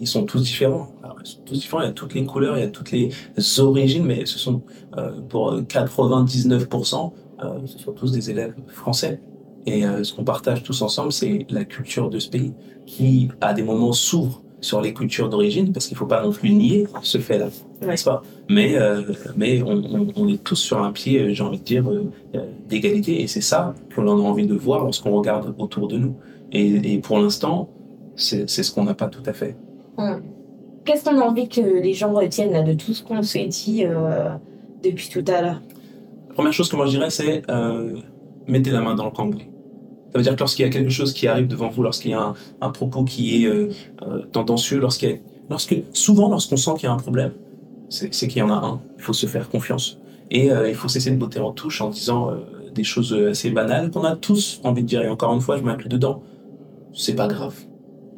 [0.00, 0.88] ils sont tous différents.
[1.02, 2.90] Alors, ils sont tous différents, il y a toutes les couleurs, il y a toutes
[2.90, 3.10] les
[3.58, 4.62] origines, mais ce sont
[4.96, 7.08] euh, pour 99%, euh,
[7.66, 9.20] ce sont tous des élèves français.
[9.66, 12.52] Et euh, ce qu'on partage tous ensemble, c'est la culture de ce pays,
[12.86, 16.32] qui à des moments s'ouvre sur les cultures d'origine, parce qu'il ne faut pas non
[16.32, 17.48] plus nier ce fait-là,
[17.82, 17.88] Ouais.
[17.88, 18.22] n'est-ce pas?
[18.48, 19.02] Mais, euh,
[19.36, 22.10] mais on, on, on est tous sur un pied, euh, j'ai envie de dire, euh,
[22.34, 26.14] euh, d'égalité, et c'est ça qu'on a envie de voir lorsqu'on regarde autour de nous.
[26.52, 27.68] Et, et pour l'instant,
[28.16, 29.56] c'est ce qu'on n'a pas tout à fait.
[30.84, 33.84] Qu'est-ce qu'on a envie que les gens retiennent là, de tout ce qu'on s'est dit
[33.84, 34.30] euh,
[34.82, 35.62] depuis tout à l'heure?
[36.34, 37.96] Première chose que moi je dirais, c'est euh,
[38.46, 39.46] mettez la main dans le cambouis.
[40.12, 42.14] Ça veut dire que lorsqu'il y a quelque chose qui arrive devant vous, lorsqu'il y
[42.14, 43.70] a un, un propos qui est euh,
[44.02, 45.18] euh, tendancieux, lorsqu'il y a-
[45.50, 47.32] lorsque, souvent lorsqu'on sent qu'il y a un problème,
[47.88, 48.80] c'est qu'il y en a un.
[48.96, 49.98] Il faut se faire confiance.
[50.30, 52.32] Et il faut cesser de botter en touche en disant
[52.74, 55.02] des choses assez banales qu'on a tous envie de dire.
[55.02, 56.22] Et encore une fois, je m'inclus dedans.
[56.92, 57.54] C'est pas grave.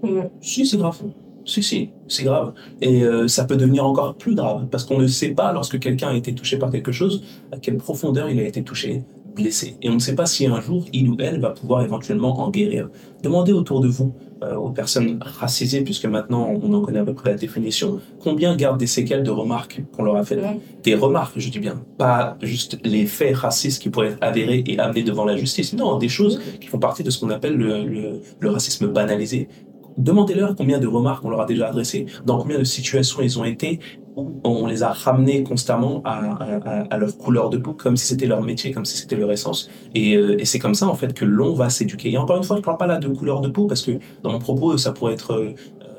[0.03, 0.21] Mm.
[0.41, 0.99] Si, c'est grave.
[1.47, 2.53] Si, si, c'est grave.
[2.81, 6.09] Et euh, ça peut devenir encore plus grave parce qu'on ne sait pas, lorsque quelqu'un
[6.09, 7.23] a été touché par quelque chose,
[7.53, 9.05] à quelle profondeur il a été touché,
[9.37, 9.77] blessé.
[9.81, 12.51] Et on ne sait pas si un jour, il ou elle va pouvoir éventuellement en
[12.51, 12.89] guérir.
[13.23, 17.15] Demandez autour de vous, euh, aux personnes racisées, puisque maintenant on en connaît à peu
[17.15, 20.41] près la définition, combien gardent des séquelles de remarques qu'on leur a faites.
[20.41, 20.61] Ouais.
[20.83, 24.79] Des remarques, je dis bien, pas juste les faits racistes qui pourraient être avérés et
[24.79, 25.75] amenés devant la justice.
[25.75, 29.49] Non, des choses qui font partie de ce qu'on appelle le, le, le racisme banalisé.
[29.97, 33.45] Demandez-leur combien de remarques on leur a déjà adressées, dans combien de situations ils ont
[33.45, 33.81] été,
[34.17, 38.43] où on les a ramenés constamment à, leur couleur de peau, comme si c'était leur
[38.43, 39.71] métier, comme si c'était leur essence.
[39.95, 42.13] Et, euh, c'est comme ça, en fait, que l'on va s'éduquer.
[42.13, 43.93] Et encore une fois, je ne parle pas là de couleur de peau, parce que
[44.23, 45.55] dans mon propos, ça pourrait être euh,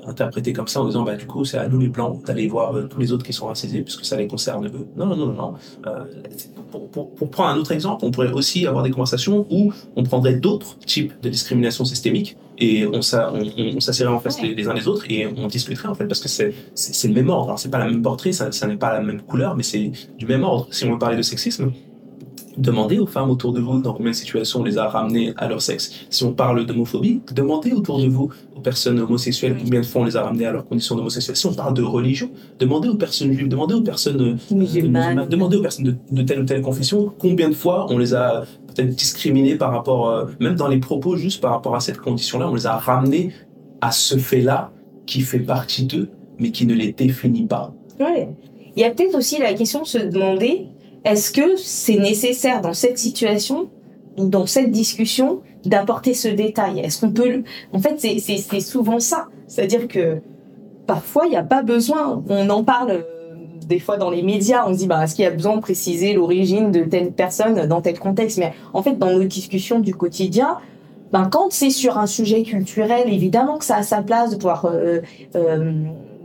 [0.05, 2.75] interprété comme ça, en disant, bah, du coup, c'est à nous les blancs d'aller voir
[2.75, 4.87] euh, tous les autres qui sont racisés, puisque ça les concerne eux.
[4.95, 5.53] Non, non, non, non.
[6.91, 10.77] Pour prendre un autre exemple, on pourrait aussi avoir des conversations où on prendrait d'autres
[10.79, 14.67] types de discrimination systémique et on, s'a- on, on, on s'assierait en face les, les
[14.67, 17.45] uns les autres et on discuterait en fait parce que c'est le même ordre.
[17.49, 19.91] Alors c'est pas la même portrait, ça, ça n'est pas la même couleur, mais c'est
[20.17, 20.67] du même ordre.
[20.71, 21.71] Si on veut parler de sexisme,
[22.57, 25.47] Demandez aux femmes autour de vous dans combien de situations on les a ramenées à
[25.47, 25.91] leur sexe.
[26.09, 30.05] Si on parle d'homophobie, demandez autour de vous aux personnes homosexuelles combien de fois on
[30.05, 31.35] les a ramenées à leur condition d'homosexuel.
[31.35, 35.27] Si on parle de religion, demandez aux personnes juives, demandez aux personnes euh, Musulmanes.
[35.29, 38.43] demandez aux personnes de, de telle ou telle confession combien de fois on les a
[38.73, 42.49] peut-être discriminées par rapport, euh, même dans les propos, juste par rapport à cette condition-là,
[42.49, 43.33] on les a ramenées
[43.81, 44.71] à ce fait-là
[45.05, 47.73] qui fait partie d'eux, mais qui ne les définit pas.
[47.99, 48.29] Ouais.
[48.75, 50.67] Il y a peut-être aussi la question de se demander
[51.05, 53.69] est-ce que c'est nécessaire dans cette situation,
[54.17, 56.79] ou dans cette discussion, d'apporter ce détail?
[56.79, 57.29] Est-ce qu'on peut.
[57.29, 57.43] le-
[57.73, 59.27] En fait, c'est- souvent ça.
[59.47, 60.17] C'est-à-dire que
[60.85, 62.23] parfois, il n'y a pas besoin.
[62.29, 63.01] On en parle euh,
[63.67, 64.65] des fois dans les médias.
[64.67, 67.67] On se dit bah, est-ce qu'il y a besoin de préciser l'origine de telle personne
[67.67, 68.37] dans tel contexte?
[68.37, 70.57] Mais en fait, dans nos discussions du quotidien,
[71.11, 74.65] ben, quand c'est sur un sujet culturel, évidemment que ça a sa place de pouvoir
[74.65, 74.99] euh,
[75.35, 75.71] euh,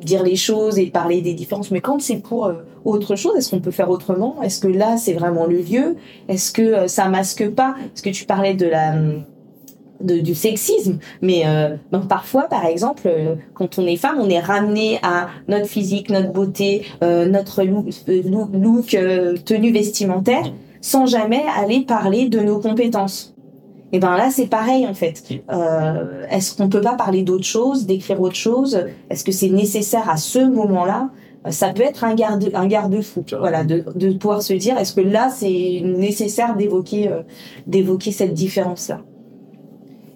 [0.05, 1.71] dire les choses et parler des différences.
[1.71, 4.43] Mais quand c'est pour euh, autre chose, est-ce qu'on peut faire autrement?
[4.43, 5.97] Est-ce que là, c'est vraiment le lieu?
[6.29, 7.75] Est-ce que euh, ça masque pas?
[7.77, 8.95] Parce que tu parlais de la
[10.01, 14.29] de, du sexisme, mais euh, ben, parfois, par exemple, euh, quand on est femme, on
[14.29, 18.97] est ramené à notre physique, notre beauté, notre look,
[19.45, 23.33] tenue vestimentaire, sans jamais aller parler de nos compétences.
[23.93, 25.23] Et ben là, c'est pareil en fait.
[25.51, 28.87] Euh, Est-ce qu'on peut pas parler d'autre chose, d'écrire autre chose?
[29.11, 31.11] Est-ce que c'est nécessaire à ce moment-là?
[31.47, 33.25] Euh, Ça peut être un garde, un garde-fou.
[33.39, 37.23] Voilà, de, de pouvoir se dire, est-ce que là, c'est nécessaire d'évoquer, euh,
[37.67, 39.03] d'évoquer cette différence-là?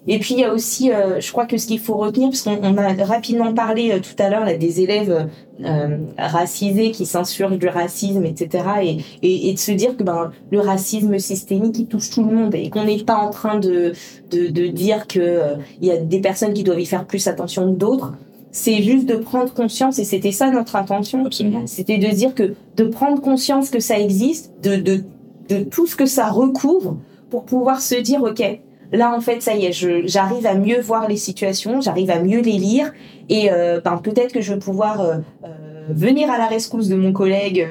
[0.07, 2.41] Et puis il y a aussi, euh, je crois que ce qu'il faut retenir, parce
[2.41, 5.27] qu'on on a rapidement parlé euh, tout à l'heure là des élèves
[5.63, 8.63] euh, racisés qui s'insurgent du racisme, etc.
[8.83, 12.33] Et, et, et de se dire que ben le racisme systémique il touche tout le
[12.33, 13.91] monde et qu'on n'est pas en train de
[14.31, 17.73] de, de dire que il y a des personnes qui doivent y faire plus attention
[17.73, 18.13] que d'autres.
[18.51, 21.29] C'est juste de prendre conscience et c'était ça notre intention.
[21.65, 25.03] C'était de dire que de prendre conscience que ça existe, de de
[25.49, 26.97] de tout ce que ça recouvre
[27.29, 28.59] pour pouvoir se dire ok
[28.91, 32.41] là en fait ça y est j'arrive à mieux voir les situations j'arrive à mieux
[32.41, 32.93] les lire
[33.29, 35.47] et euh, ben, peut-être que je vais pouvoir euh, euh,
[35.89, 37.67] venir à la rescousse de mon collègue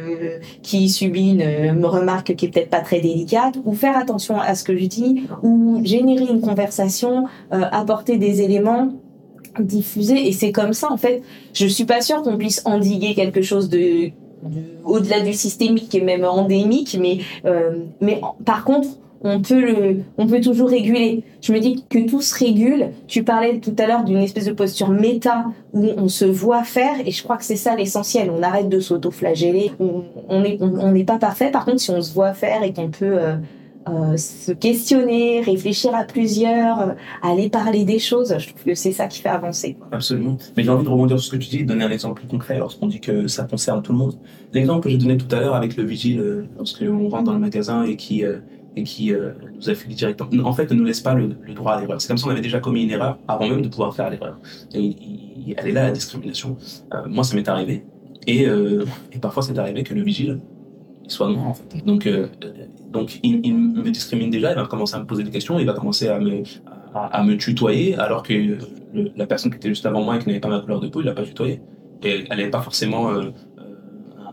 [0.63, 4.65] qui subit une, remarque qui est peut-être pas très délicate ou faire attention à ce
[4.65, 8.93] que je dis ou générer une conversation apporter des éléments
[9.61, 11.23] diffuser et c'est comme ça en fait.
[11.55, 14.13] Je suis pas sûre qu'on puisse endiguer quelque chose de, de-
[14.85, 17.19] au-delà du systémique et même endémique mais
[18.01, 18.89] mais par contre
[19.23, 21.25] on peut le, on peut toujours réguler.
[21.41, 22.91] Je me dis que tout se régule.
[23.07, 26.95] Tu parlais tout à l'heure d'une espèce de posture méta où on se voit faire,
[27.05, 28.31] et je crois que c'est ça l'essentiel.
[28.31, 29.73] On arrête de s'auto-flageller.
[29.79, 31.51] On n'est on, on pas parfait.
[31.51, 33.37] Par contre, si on se voit faire et qu'on peut euh,
[33.89, 36.93] euh, se questionner, réfléchir à plusieurs, euh,
[37.23, 39.77] aller parler des choses, je trouve que c'est ça qui fait avancer.
[39.93, 40.37] Absolument.
[40.57, 42.59] Mais j'ai envie de rebondir sur ce que tu dis, donner un exemple plus concret
[42.59, 44.15] lorsqu'on dit que ça concerne tout le monde.
[44.53, 47.85] L'exemple que j'ai donné tout à l'heure avec le vigile, lorsqu'on rentre dans le magasin
[47.85, 48.25] et qui,
[48.79, 51.73] et qui euh, nous affilie directement, en fait, ne nous laisse pas le, le droit
[51.73, 52.01] à l'erreur.
[52.01, 54.39] C'est comme si on avait déjà commis une erreur avant même de pouvoir faire l'erreur.
[54.75, 54.95] Et
[55.57, 56.57] elle est là, la discrimination.
[56.93, 57.85] Euh, moi, ça m'est arrivé.
[58.27, 60.41] Et, euh, et parfois, c'est arrivé que le vigile
[61.05, 61.85] il soit noir, en fait.
[61.87, 62.53] Donc, euh, euh,
[62.91, 65.65] donc il, il me discrimine déjà, il va commencer à me poser des questions, il
[65.67, 66.43] va commencer à me,
[66.95, 68.59] à, à me tutoyer, alors que le-
[69.17, 71.01] la personne qui était juste avant moi et qui n'avait pas ma couleur de peau,
[71.01, 71.61] il l'a pas tutoyé.
[72.03, 73.09] Et elle n'avait pas forcément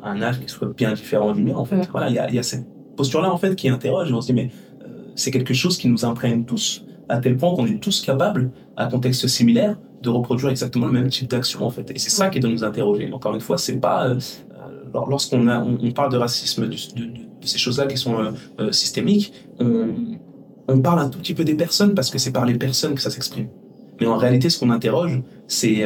[0.03, 1.77] un âge qui soit bien différent du mien, en fait.
[1.77, 1.87] Ouais.
[1.91, 2.65] Voilà, il y a, il y a cette
[2.95, 4.11] posture-là, en fait, qui interroge.
[4.11, 4.49] On se dit, mais
[4.83, 8.51] euh, c'est quelque chose qui nous imprègne tous, à tel point qu'on est tous capables,
[8.77, 11.89] à contexte similaire, de reproduire exactement le même type d'action, en fait.
[11.91, 13.11] Et c'est ça qui doit nous interroger.
[13.13, 14.07] Encore une fois, c'est pas.
[14.07, 16.75] euh, euh, lor- Lorsqu'on on, parle de racisme, de,
[17.41, 18.33] ces choses-là qui sont
[18.71, 19.87] systémiques, on,
[20.69, 23.01] on parle un tout petit peu des personnes parce que c'est par les personnes que
[23.01, 23.47] ça s'exprime.
[23.99, 25.83] Mais en réalité, ce qu'on interroge, c'est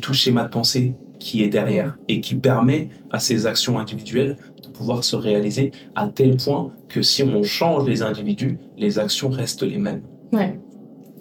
[0.00, 4.68] tout schéma de pensée qui est derrière et qui permet à ces actions individuelles de
[4.68, 9.62] pouvoir se réaliser à tel point que si on change les individus, les actions restent
[9.62, 10.02] les mêmes.
[10.32, 10.58] Ouais.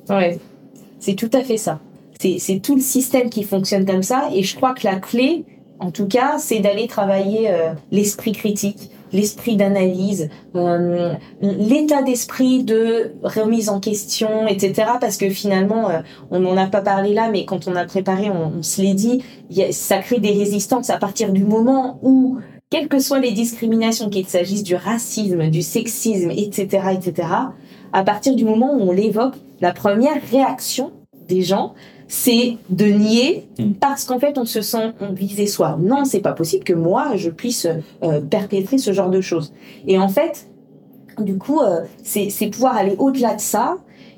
[0.10, 0.40] Ouais.
[1.00, 1.80] C'est tout à fait ça.
[2.20, 4.30] C'est tout le système qui fonctionne comme ça.
[4.34, 5.46] Et je crois que la clé,
[5.80, 13.12] en tout cas, c'est d'aller travailler euh, l'esprit critique, l'esprit d'analyse, euh, l'état d'esprit de
[13.24, 14.92] remise en question, etc.
[15.00, 16.00] Parce que finalement, euh,
[16.30, 19.24] on n'en a pas parlé là, mais quand on a préparé, on, se l'est dit,
[19.50, 22.38] y a- ça crée des résistances à partir du moment où
[22.70, 27.28] quelles que soient les discriminations, qu'il s'agisse du racisme, du sexisme, etc., etc.,
[27.94, 30.92] à partir du moment où on l'évoque, la première réaction
[31.28, 31.74] des gens,
[32.14, 33.72] c'est de nier Mm.
[33.80, 35.78] parce qu'en fait on se sent visé soi.
[35.82, 37.66] Non, c'est pas possible que moi je puisse
[38.04, 39.54] euh, perpétrer ce genre de choses.
[39.88, 40.50] Et en fait,
[41.20, 43.78] du coup, euh, c'est c'est pouvoir aller au-delà de ça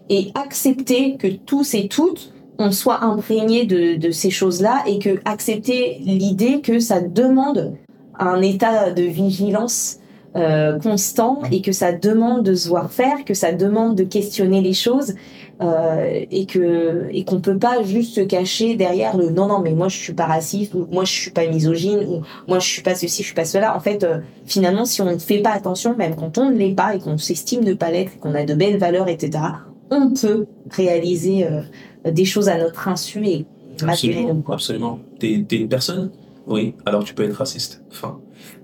[0.10, 5.20] et accepter que tous et toutes on soit imprégnés de, de ces choses-là et que
[5.26, 7.76] accepter l'idée que ça demande
[8.20, 10.00] un état de vigilance
[10.36, 14.62] euh, constant et que ça demande de se voir faire, que ça demande de questionner
[14.62, 15.14] les choses
[15.62, 19.74] euh, et que et qu'on peut pas juste se cacher derrière le non non mais
[19.74, 22.82] moi je suis pas raciste ou moi je suis pas misogyne ou moi je suis
[22.82, 23.78] pas ceci je suis pas cela.
[23.78, 26.74] En fait, euh, finalement, si on ne fait pas attention, même quand on ne l'est
[26.74, 29.44] pas et qu'on s'estime ne pas l'être, qu'on a de belles valeurs, etc.,
[29.92, 31.62] on peut réaliser euh,
[32.12, 33.46] des choses à notre insu et
[33.82, 35.00] Absolument, absolument.
[35.20, 36.12] T'es es une personne?
[36.46, 37.84] Oui, alors tu peux être raciste.
[37.92, 38.20] Enfin,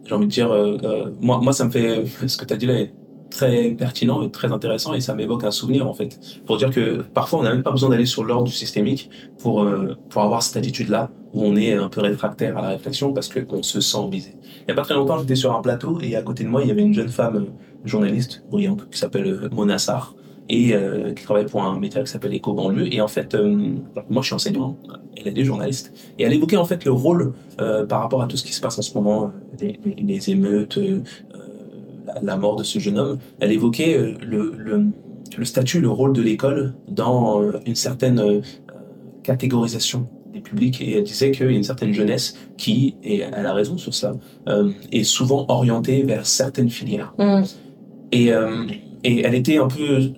[0.06, 2.58] j'ai envie de dire, euh, euh, moi, moi, ça me fait, ce que tu as
[2.58, 2.94] dit là est
[3.30, 6.20] très pertinent et très intéressant et ça m'évoque un souvenir en fait.
[6.46, 9.64] Pour dire que parfois on n'a même pas besoin d'aller sur l'ordre du systémique pour,
[9.64, 13.30] euh, pour avoir cette attitude-là où on est un peu réfractaire à la réflexion parce
[13.30, 14.36] qu'on se sent visé.
[14.62, 16.64] Il n'y a pas très longtemps, j'étais sur un plateau et à côté de moi,
[16.64, 17.46] il y avait une jeune femme
[17.86, 20.16] journaliste brillante qui s'appelle Mona Sarr
[20.50, 22.92] et euh, qui travaille pour un média qui s'appelle Eco Banlieue.
[22.92, 23.76] Et en fait, euh,
[24.10, 24.76] moi je suis enseignant,
[25.16, 28.36] elle est journaliste, et elle évoquait en fait le rôle euh, par rapport à tout
[28.36, 29.32] ce qui se passe en ce moment,
[29.62, 30.80] les, les émeutes,
[32.06, 33.20] la, la, mort de ce jeune homme.
[33.40, 34.86] Elle évoquait le, le,
[35.38, 38.42] le statut, le rôle de l'école dans une certaine
[39.22, 43.46] catégorisation des publics et elle disait qu'il y a une certaine jeunesse qui, et elle
[43.46, 44.16] a raison sur ça,
[44.92, 47.14] est souvent orientée vers certaines filières.
[47.20, 47.44] Mmh.
[48.12, 48.32] Et,
[49.04, 50.12] et elle était un peu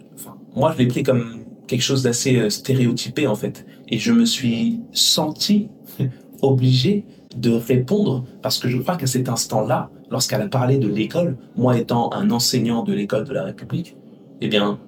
[0.56, 3.66] moi, je l'ai pris comme quelque chose d'assez euh, stéréotypé, en fait.
[3.88, 5.70] Et je me suis senti
[6.42, 11.38] obligé de répondre parce que je crois qu'à cet instant-là, lorsqu'elle a parlé de l'école,
[11.56, 13.96] moi étant un enseignant de l'école de la République,
[14.42, 14.80] eh bien,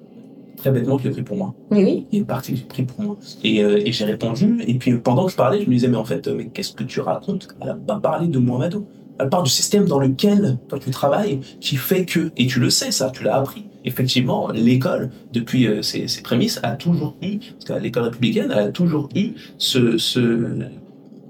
[0.58, 1.54] très bêtement, je l'ai pris pour moi.
[1.72, 2.08] Oui, oui.
[2.12, 3.18] Il est parti, j'ai pris pour moi.
[3.44, 4.62] Et, euh, et j'ai répondu.
[4.68, 6.84] Et puis, pendant que je parlais, je me disais, mais en fait, mais qu'est-ce que
[6.84, 7.48] tu racontes?
[7.62, 8.86] Elle a pas parlé de Mohamedou.
[9.20, 12.70] Elle parle du système dans lequel toi tu travailles, qui fait que, et tu le
[12.70, 17.40] sais ça, tu l'as appris, effectivement, l'école, depuis euh, ses, ses, prémices, a toujours eu,
[17.40, 20.50] parce que l'école républicaine, a toujours eu ce, ce,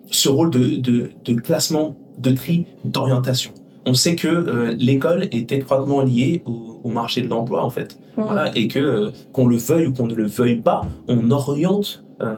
[0.10, 3.52] ce rôle de, de, de classement, de tri, d'orientation.
[3.86, 7.98] On sait que euh, l'école est étroitement liée au, au marché de l'emploi, en fait.
[8.16, 12.04] Voilà, et que, euh, qu'on le veuille ou qu'on ne le veuille pas, on oriente
[12.22, 12.36] euh,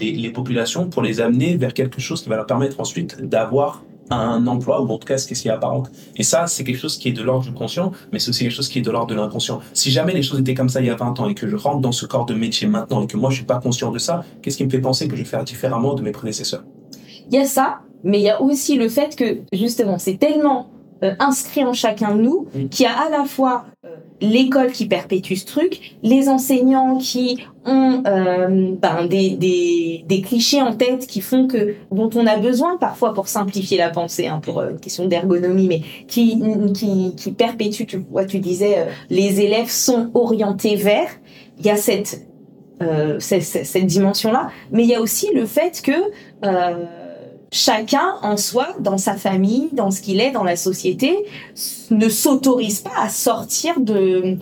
[0.00, 3.82] les, les populations pour les amener vers quelque chose qui va leur permettre ensuite d'avoir
[4.10, 5.90] un emploi, ou en tout cas ce qui est apparente.
[6.16, 8.52] Et ça, c'est quelque chose qui est de l'ordre du conscient, mais c'est aussi quelque
[8.52, 9.60] chose qui est de l'ordre de l'inconscient.
[9.72, 11.56] Si jamais les choses étaient comme ça il y a 20 ans et que je
[11.56, 13.98] rentre dans ce corps de métier maintenant et que moi je suis pas conscient de
[13.98, 16.64] ça, qu'est-ce qui me fait penser que je vais faire différemment de mes prédécesseurs?
[17.30, 20.70] Il y a ça, mais il y a aussi le fait que justement c'est tellement
[21.02, 22.68] euh, inscrit en chacun de nous mm.
[22.68, 23.66] qu'il y a à la fois
[24.20, 30.62] l'école qui perpétue ce truc, les enseignants qui ont euh, ben, des, des, des, clichés
[30.62, 34.40] en tête qui font que dont on a besoin parfois pour simplifier la pensée, hein,
[34.42, 36.40] pour euh, une question d'ergonomie, mais qui,
[36.74, 41.08] qui, qui perpétue, tu vois, tu disais, euh, les élèves sont orientés vers.
[41.58, 42.26] Il y a cette,
[42.82, 45.92] euh, cette, cette dimension-là, mais il y a aussi le fait que
[46.44, 46.84] euh,
[47.56, 51.24] chacun en soi, dans sa famille, dans ce qu'il est, dans la société,
[51.90, 54.38] ne s'autorise pas à sortir de,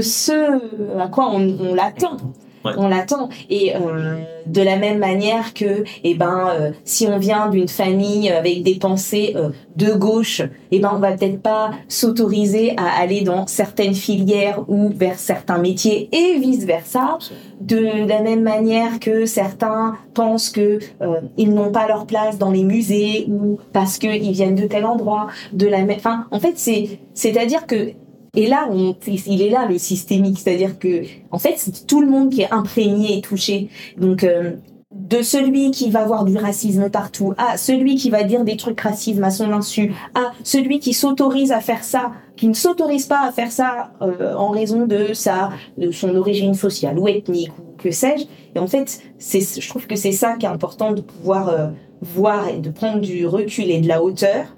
[0.00, 2.18] ce à quoi on, on l'attend.
[2.64, 3.28] On l'attend.
[3.50, 8.30] Et euh, de la même manière que, eh ben, euh, si on vient d'une famille
[8.30, 13.22] avec des pensées euh, de gauche, eh ben, on va peut-être pas s'autoriser à aller
[13.22, 17.18] dans certaines filières ou vers certains métiers et vice versa.
[17.60, 22.50] De la même manière que certains pensent que euh, ils n'ont pas leur place dans
[22.50, 25.28] les musées ou parce qu'ils viennent de tel endroit.
[25.52, 27.92] De la même, enfin, en fait, c'est, c'est-à-dire que
[28.34, 32.08] et là, on, il est là le systémique, c'est-à-dire que en fait, c'est tout le
[32.08, 33.68] monde qui est imprégné et touché.
[33.96, 34.52] Donc euh,
[34.90, 38.80] de celui qui va voir du racisme partout, à celui qui va dire des trucs
[38.80, 43.26] racisme à son insu, à celui qui s'autorise à faire ça, qui ne s'autorise pas
[43.26, 47.76] à faire ça euh, en raison de sa, de son origine sociale ou ethnique ou
[47.76, 48.24] que sais-je.
[48.54, 51.68] Et en fait, c'est, je trouve que c'est ça qui est important de pouvoir euh,
[52.00, 54.56] voir et de prendre du recul et de la hauteur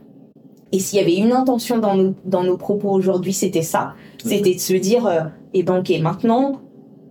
[0.73, 3.95] et s'il y avait une intention dans nos, dans nos propos aujourd'hui, c'était ça.
[4.25, 5.21] C'était de se dire, euh,
[5.55, 6.61] eh ben ok, maintenant,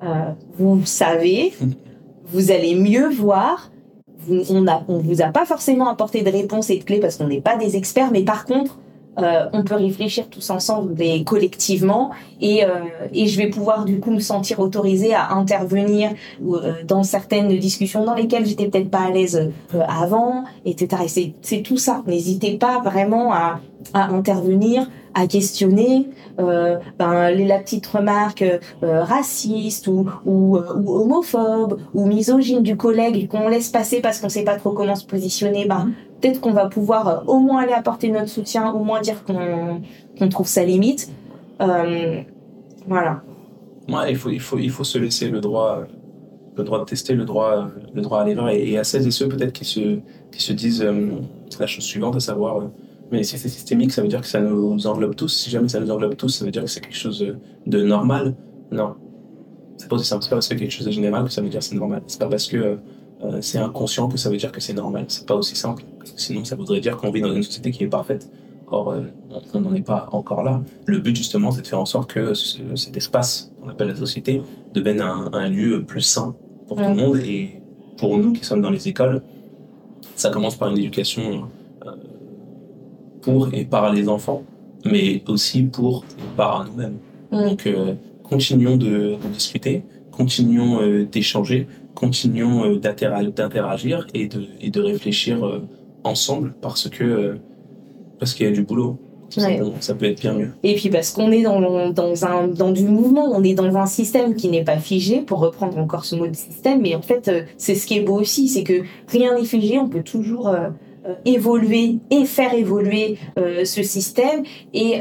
[0.03, 1.53] euh, vous savez,
[2.31, 3.71] vous allez mieux voir.
[4.19, 7.27] Vous, on on vous a pas forcément apporté de réponses et de clés parce qu'on
[7.27, 8.77] n'est pas des experts, mais par contre,
[9.23, 12.11] euh, on peut réfléchir tous ensemble et collectivement
[12.41, 12.69] et, euh,
[13.13, 16.11] et je vais pouvoir du coup me sentir autorisée à intervenir
[16.41, 19.51] euh, dans certaines discussions dans lesquelles j'étais peut-être pas à l'aise
[19.87, 21.03] avant, etc.
[21.05, 22.03] Et c'est tout ça.
[22.07, 23.59] N'hésitez pas vraiment à,
[23.93, 26.07] intervenir, à questionner
[26.37, 28.43] ben, les, la petite remarque
[28.81, 34.43] raciste ou, ou, ou, homophobe ou misogyne du collègue qu'on laisse passer parce qu'on sait
[34.43, 35.65] pas trop comment se positionner.
[35.65, 35.89] Ben,
[36.19, 39.81] peut-être qu'on va pouvoir euh, au moins aller apporter notre soutien, au moins dire qu'on
[40.17, 41.09] qu trouve sa limite.
[41.61, 42.21] Euh,
[42.87, 43.21] voilà.
[43.87, 45.83] Ouais, il faut, il, faut, il faut se laisser le droit,
[46.55, 48.49] le droit de tester, le droit, le droit à l'erreur.
[48.49, 49.99] Et, et, à celles et ceux peut-être qui se,
[50.31, 51.09] qui se disent euh,
[51.59, 52.69] la chose suivante, à savoir
[53.11, 55.29] Mais si c'est systémique, ça veut dire que ça nous englobe tous.
[55.29, 57.25] Si jamais ça nous englobe tous, ça veut dire que c'est quelque chose
[57.65, 58.35] de normal?
[58.71, 58.95] Non.
[59.77, 60.23] C'est pas aussi simple.
[60.41, 62.01] C'est quelque chose de général que ça veut dire que c'est normal.
[62.07, 62.77] C'est pas parce que
[63.23, 65.05] euh, c'est inconscient que ça veut dire que c'est normal.
[65.07, 65.83] C'est pas aussi simple.
[66.15, 68.29] sinon, ça voudrait dire qu'on vit dans une société qui est parfaite.
[68.67, 69.01] Or, euh,
[69.53, 70.61] on n'en est pas encore là.
[70.85, 74.41] Le but, justement, c'est de faire en sorte que cet espace qu'on appelle la société
[74.73, 76.35] devienne un, lieu plus sain
[76.67, 77.17] pour tout le monde.
[77.17, 77.61] Et
[77.97, 79.21] pour nous qui sommes dans les écoles,
[80.15, 81.49] ça commence par une éducation
[81.85, 81.91] euh,
[83.21, 84.43] pour et par les enfants,
[84.85, 86.99] mais aussi pour et par nous-mêmes.
[87.31, 87.67] Donc,
[88.23, 95.61] continuons de, discuter, continuons d'échanger, continuons d'interagir et de, et de réfléchir
[96.03, 97.37] ensemble parce que
[98.19, 98.97] parce qu'il y a du boulot.
[99.79, 100.51] Ça peut être bien mieux.
[100.63, 103.85] Et puis parce qu'on est dans, dans, un, dans du mouvement, on est dans un
[103.85, 107.27] système qui n'est pas figé, pour reprendre encore ce mot de système, mais en fait,
[107.27, 110.47] euh, c'est ce qui est beau aussi, c'est que rien n'est figé, on peut toujours
[110.47, 110.69] euh,
[111.05, 114.99] euh, évoluer et faire évoluer ce système, et,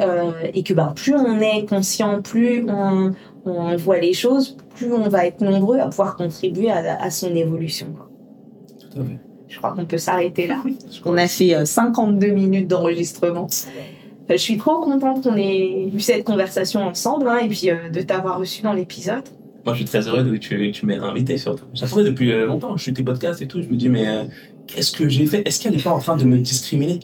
[0.55, 3.13] et que ben, plus on est conscient, plus on,
[3.45, 7.35] on, voit les choses, plus on va être nombreux à pouvoir contribuer à, à son
[7.35, 7.89] évolution.
[8.79, 9.19] Tout à fait.
[9.49, 10.63] Je crois qu'on peut s'arrêter là.
[11.05, 13.47] On a fait 52 euh, minutes d'enregistrement.
[13.67, 17.89] Euh, je suis trop contente qu'on ait eu cette conversation ensemble hein, et puis euh,
[17.89, 19.25] de t'avoir reçu dans l'épisode.
[19.69, 21.67] Moi, je suis très heureux que tu, tu m'aies invité surtout.
[21.75, 22.75] J'attendais depuis longtemps.
[22.79, 23.61] Je suis tes podcasts et tout.
[23.61, 24.27] Je me dis, mais
[24.67, 25.47] qu'est-ce que j'ai fait?
[25.47, 27.01] Est-ce qu'elle n'est pas en train de me discriminer?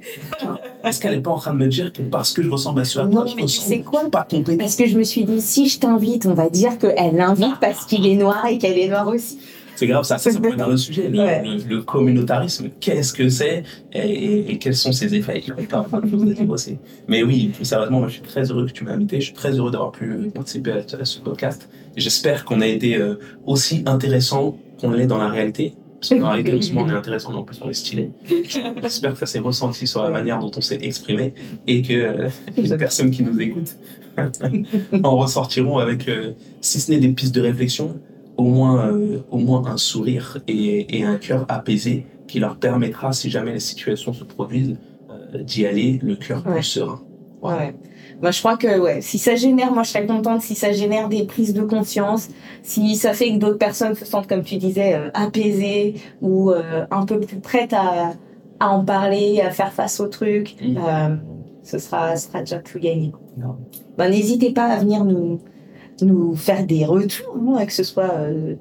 [0.82, 2.86] Est-ce qu'elle n'est pas en train de me dire que parce que je ressemble à
[2.86, 4.08] cela, non, mais tu sais quoi?
[4.08, 4.26] pas
[4.58, 7.84] Parce que je me suis dit, si je t'invite, on va dire qu'elle l'invite parce
[7.84, 9.38] qu'il est noir et qu'elle est noire aussi.
[9.76, 11.08] C'est grave, ça, ça, ça pourrait être un sujet.
[11.10, 13.64] Le, communautarisme, qu'est-ce que c'est?
[13.92, 15.42] Et, quels sont ses effets?
[15.72, 15.84] À.
[17.08, 19.20] Mais oui, sérieusement, moi, je suis très heureux que tu m'aies invité.
[19.20, 21.68] Je suis très heureux d'avoir pu participer à, ce podcast.
[21.96, 25.74] J'espère qu'on a été euh, aussi intéressant qu'on l'est dans la réalité.
[26.00, 28.10] Parce que dans la réalité, on est intéressant, mais en plus, on est stylé.
[28.82, 31.32] J'espère que ça s'est ressenti sur la manière dont on s'est exprimé
[31.66, 33.76] et que euh, les personnes qui nous écoutent
[35.02, 37.98] en ressortiront avec, euh, si ce n'est des pistes de réflexion,
[38.36, 38.92] au moins,
[39.30, 43.60] au moins un sourire et, et un cœur apaisé qui leur permettra, si jamais les
[43.60, 44.76] situations se produisent,
[45.42, 47.00] d'y aller le cœur plus serein.
[47.42, 47.74] Ouais.
[48.24, 51.10] Moi, je crois que ouais, si ça génère, moi je serais contente si ça génère
[51.10, 52.30] des prises de conscience,
[52.62, 57.04] si ça fait que d'autres personnes se sentent, comme tu disais, euh, apaisées ou un
[57.04, 58.14] peu plus prêtes à,
[58.60, 60.78] à en parler, à faire face au truc, mmh.
[61.62, 63.12] ce, sera, sera déjà tout gagné.
[63.98, 65.38] Ben, N'hésitez pas à venir nous,
[66.00, 68.54] nous faire des retours, hein, que ce soit euh,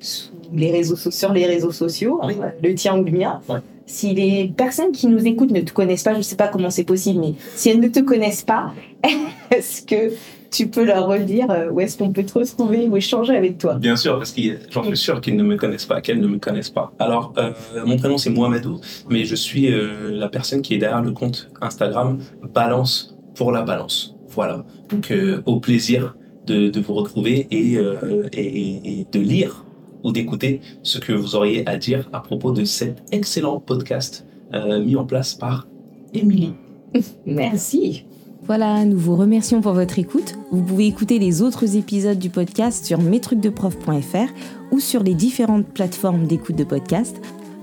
[0.51, 3.39] les réseaux, sur les réseaux sociaux, hein, le tien ou le mien.
[3.85, 6.69] Si les personnes qui nous écoutent ne te connaissent pas, je ne sais pas comment
[6.69, 8.73] c'est possible, mais si elles ne te connaissent pas,
[9.51, 10.13] est-ce que
[10.51, 13.75] tu peux leur redire euh, où est-ce qu'on peut te retrouver ou échanger avec toi?
[13.75, 16.37] Bien sûr, parce que j'en suis sûr qu'ils ne me connaissent pas, qu'elles ne me
[16.37, 16.93] connaissent pas.
[16.99, 17.51] Alors, euh,
[17.85, 18.79] mon prénom c'est Mohamedou,
[19.09, 19.73] mais je suis
[20.09, 22.19] la personne qui est derrière le compte Instagram
[22.53, 24.15] Balance pour la balance.
[24.29, 24.63] Voilà.
[24.89, 25.13] Donc,
[25.45, 26.15] au plaisir
[26.45, 29.65] de, vous retrouver euh, et, et, de lire
[30.03, 34.83] ou d'écouter ce que vous auriez à dire à propos de cet excellent podcast euh,
[34.83, 35.67] mis en place par
[36.13, 36.53] Émilie.
[37.25, 38.05] Merci.
[38.45, 40.35] Voilà, nous vous remercions pour votre écoute.
[40.51, 44.33] Vous pouvez écouter les autres épisodes du podcast sur mestrucsdeprof.fr
[44.71, 47.21] ou sur les différentes plateformes d'écoute de podcast.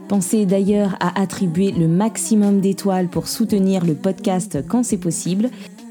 [0.08, 5.50] Pensez d'ailleurs à attribuer le maximum d'étoiles pour soutenir le podcast quand c'est possible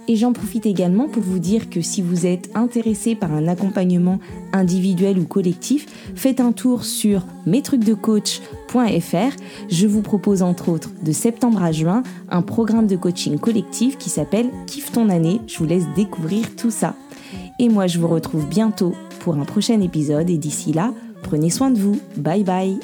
[0.09, 4.17] et j'en profite également pour vous dire que si vous êtes intéressé par un accompagnement
[4.53, 5.85] individuel ou collectif,
[6.15, 9.35] faites un tour sur mestrucsdecoach.fr.
[9.69, 12.01] Je vous propose entre autres de septembre à juin
[12.31, 15.41] un programme de coaching collectif qui s'appelle Kiffe ton année.
[15.45, 16.95] Je vous laisse découvrir tout ça.
[17.59, 20.91] Et moi, je vous retrouve bientôt pour un prochain épisode et d'ici là,
[21.21, 21.99] prenez soin de vous.
[22.17, 22.79] Bye bye.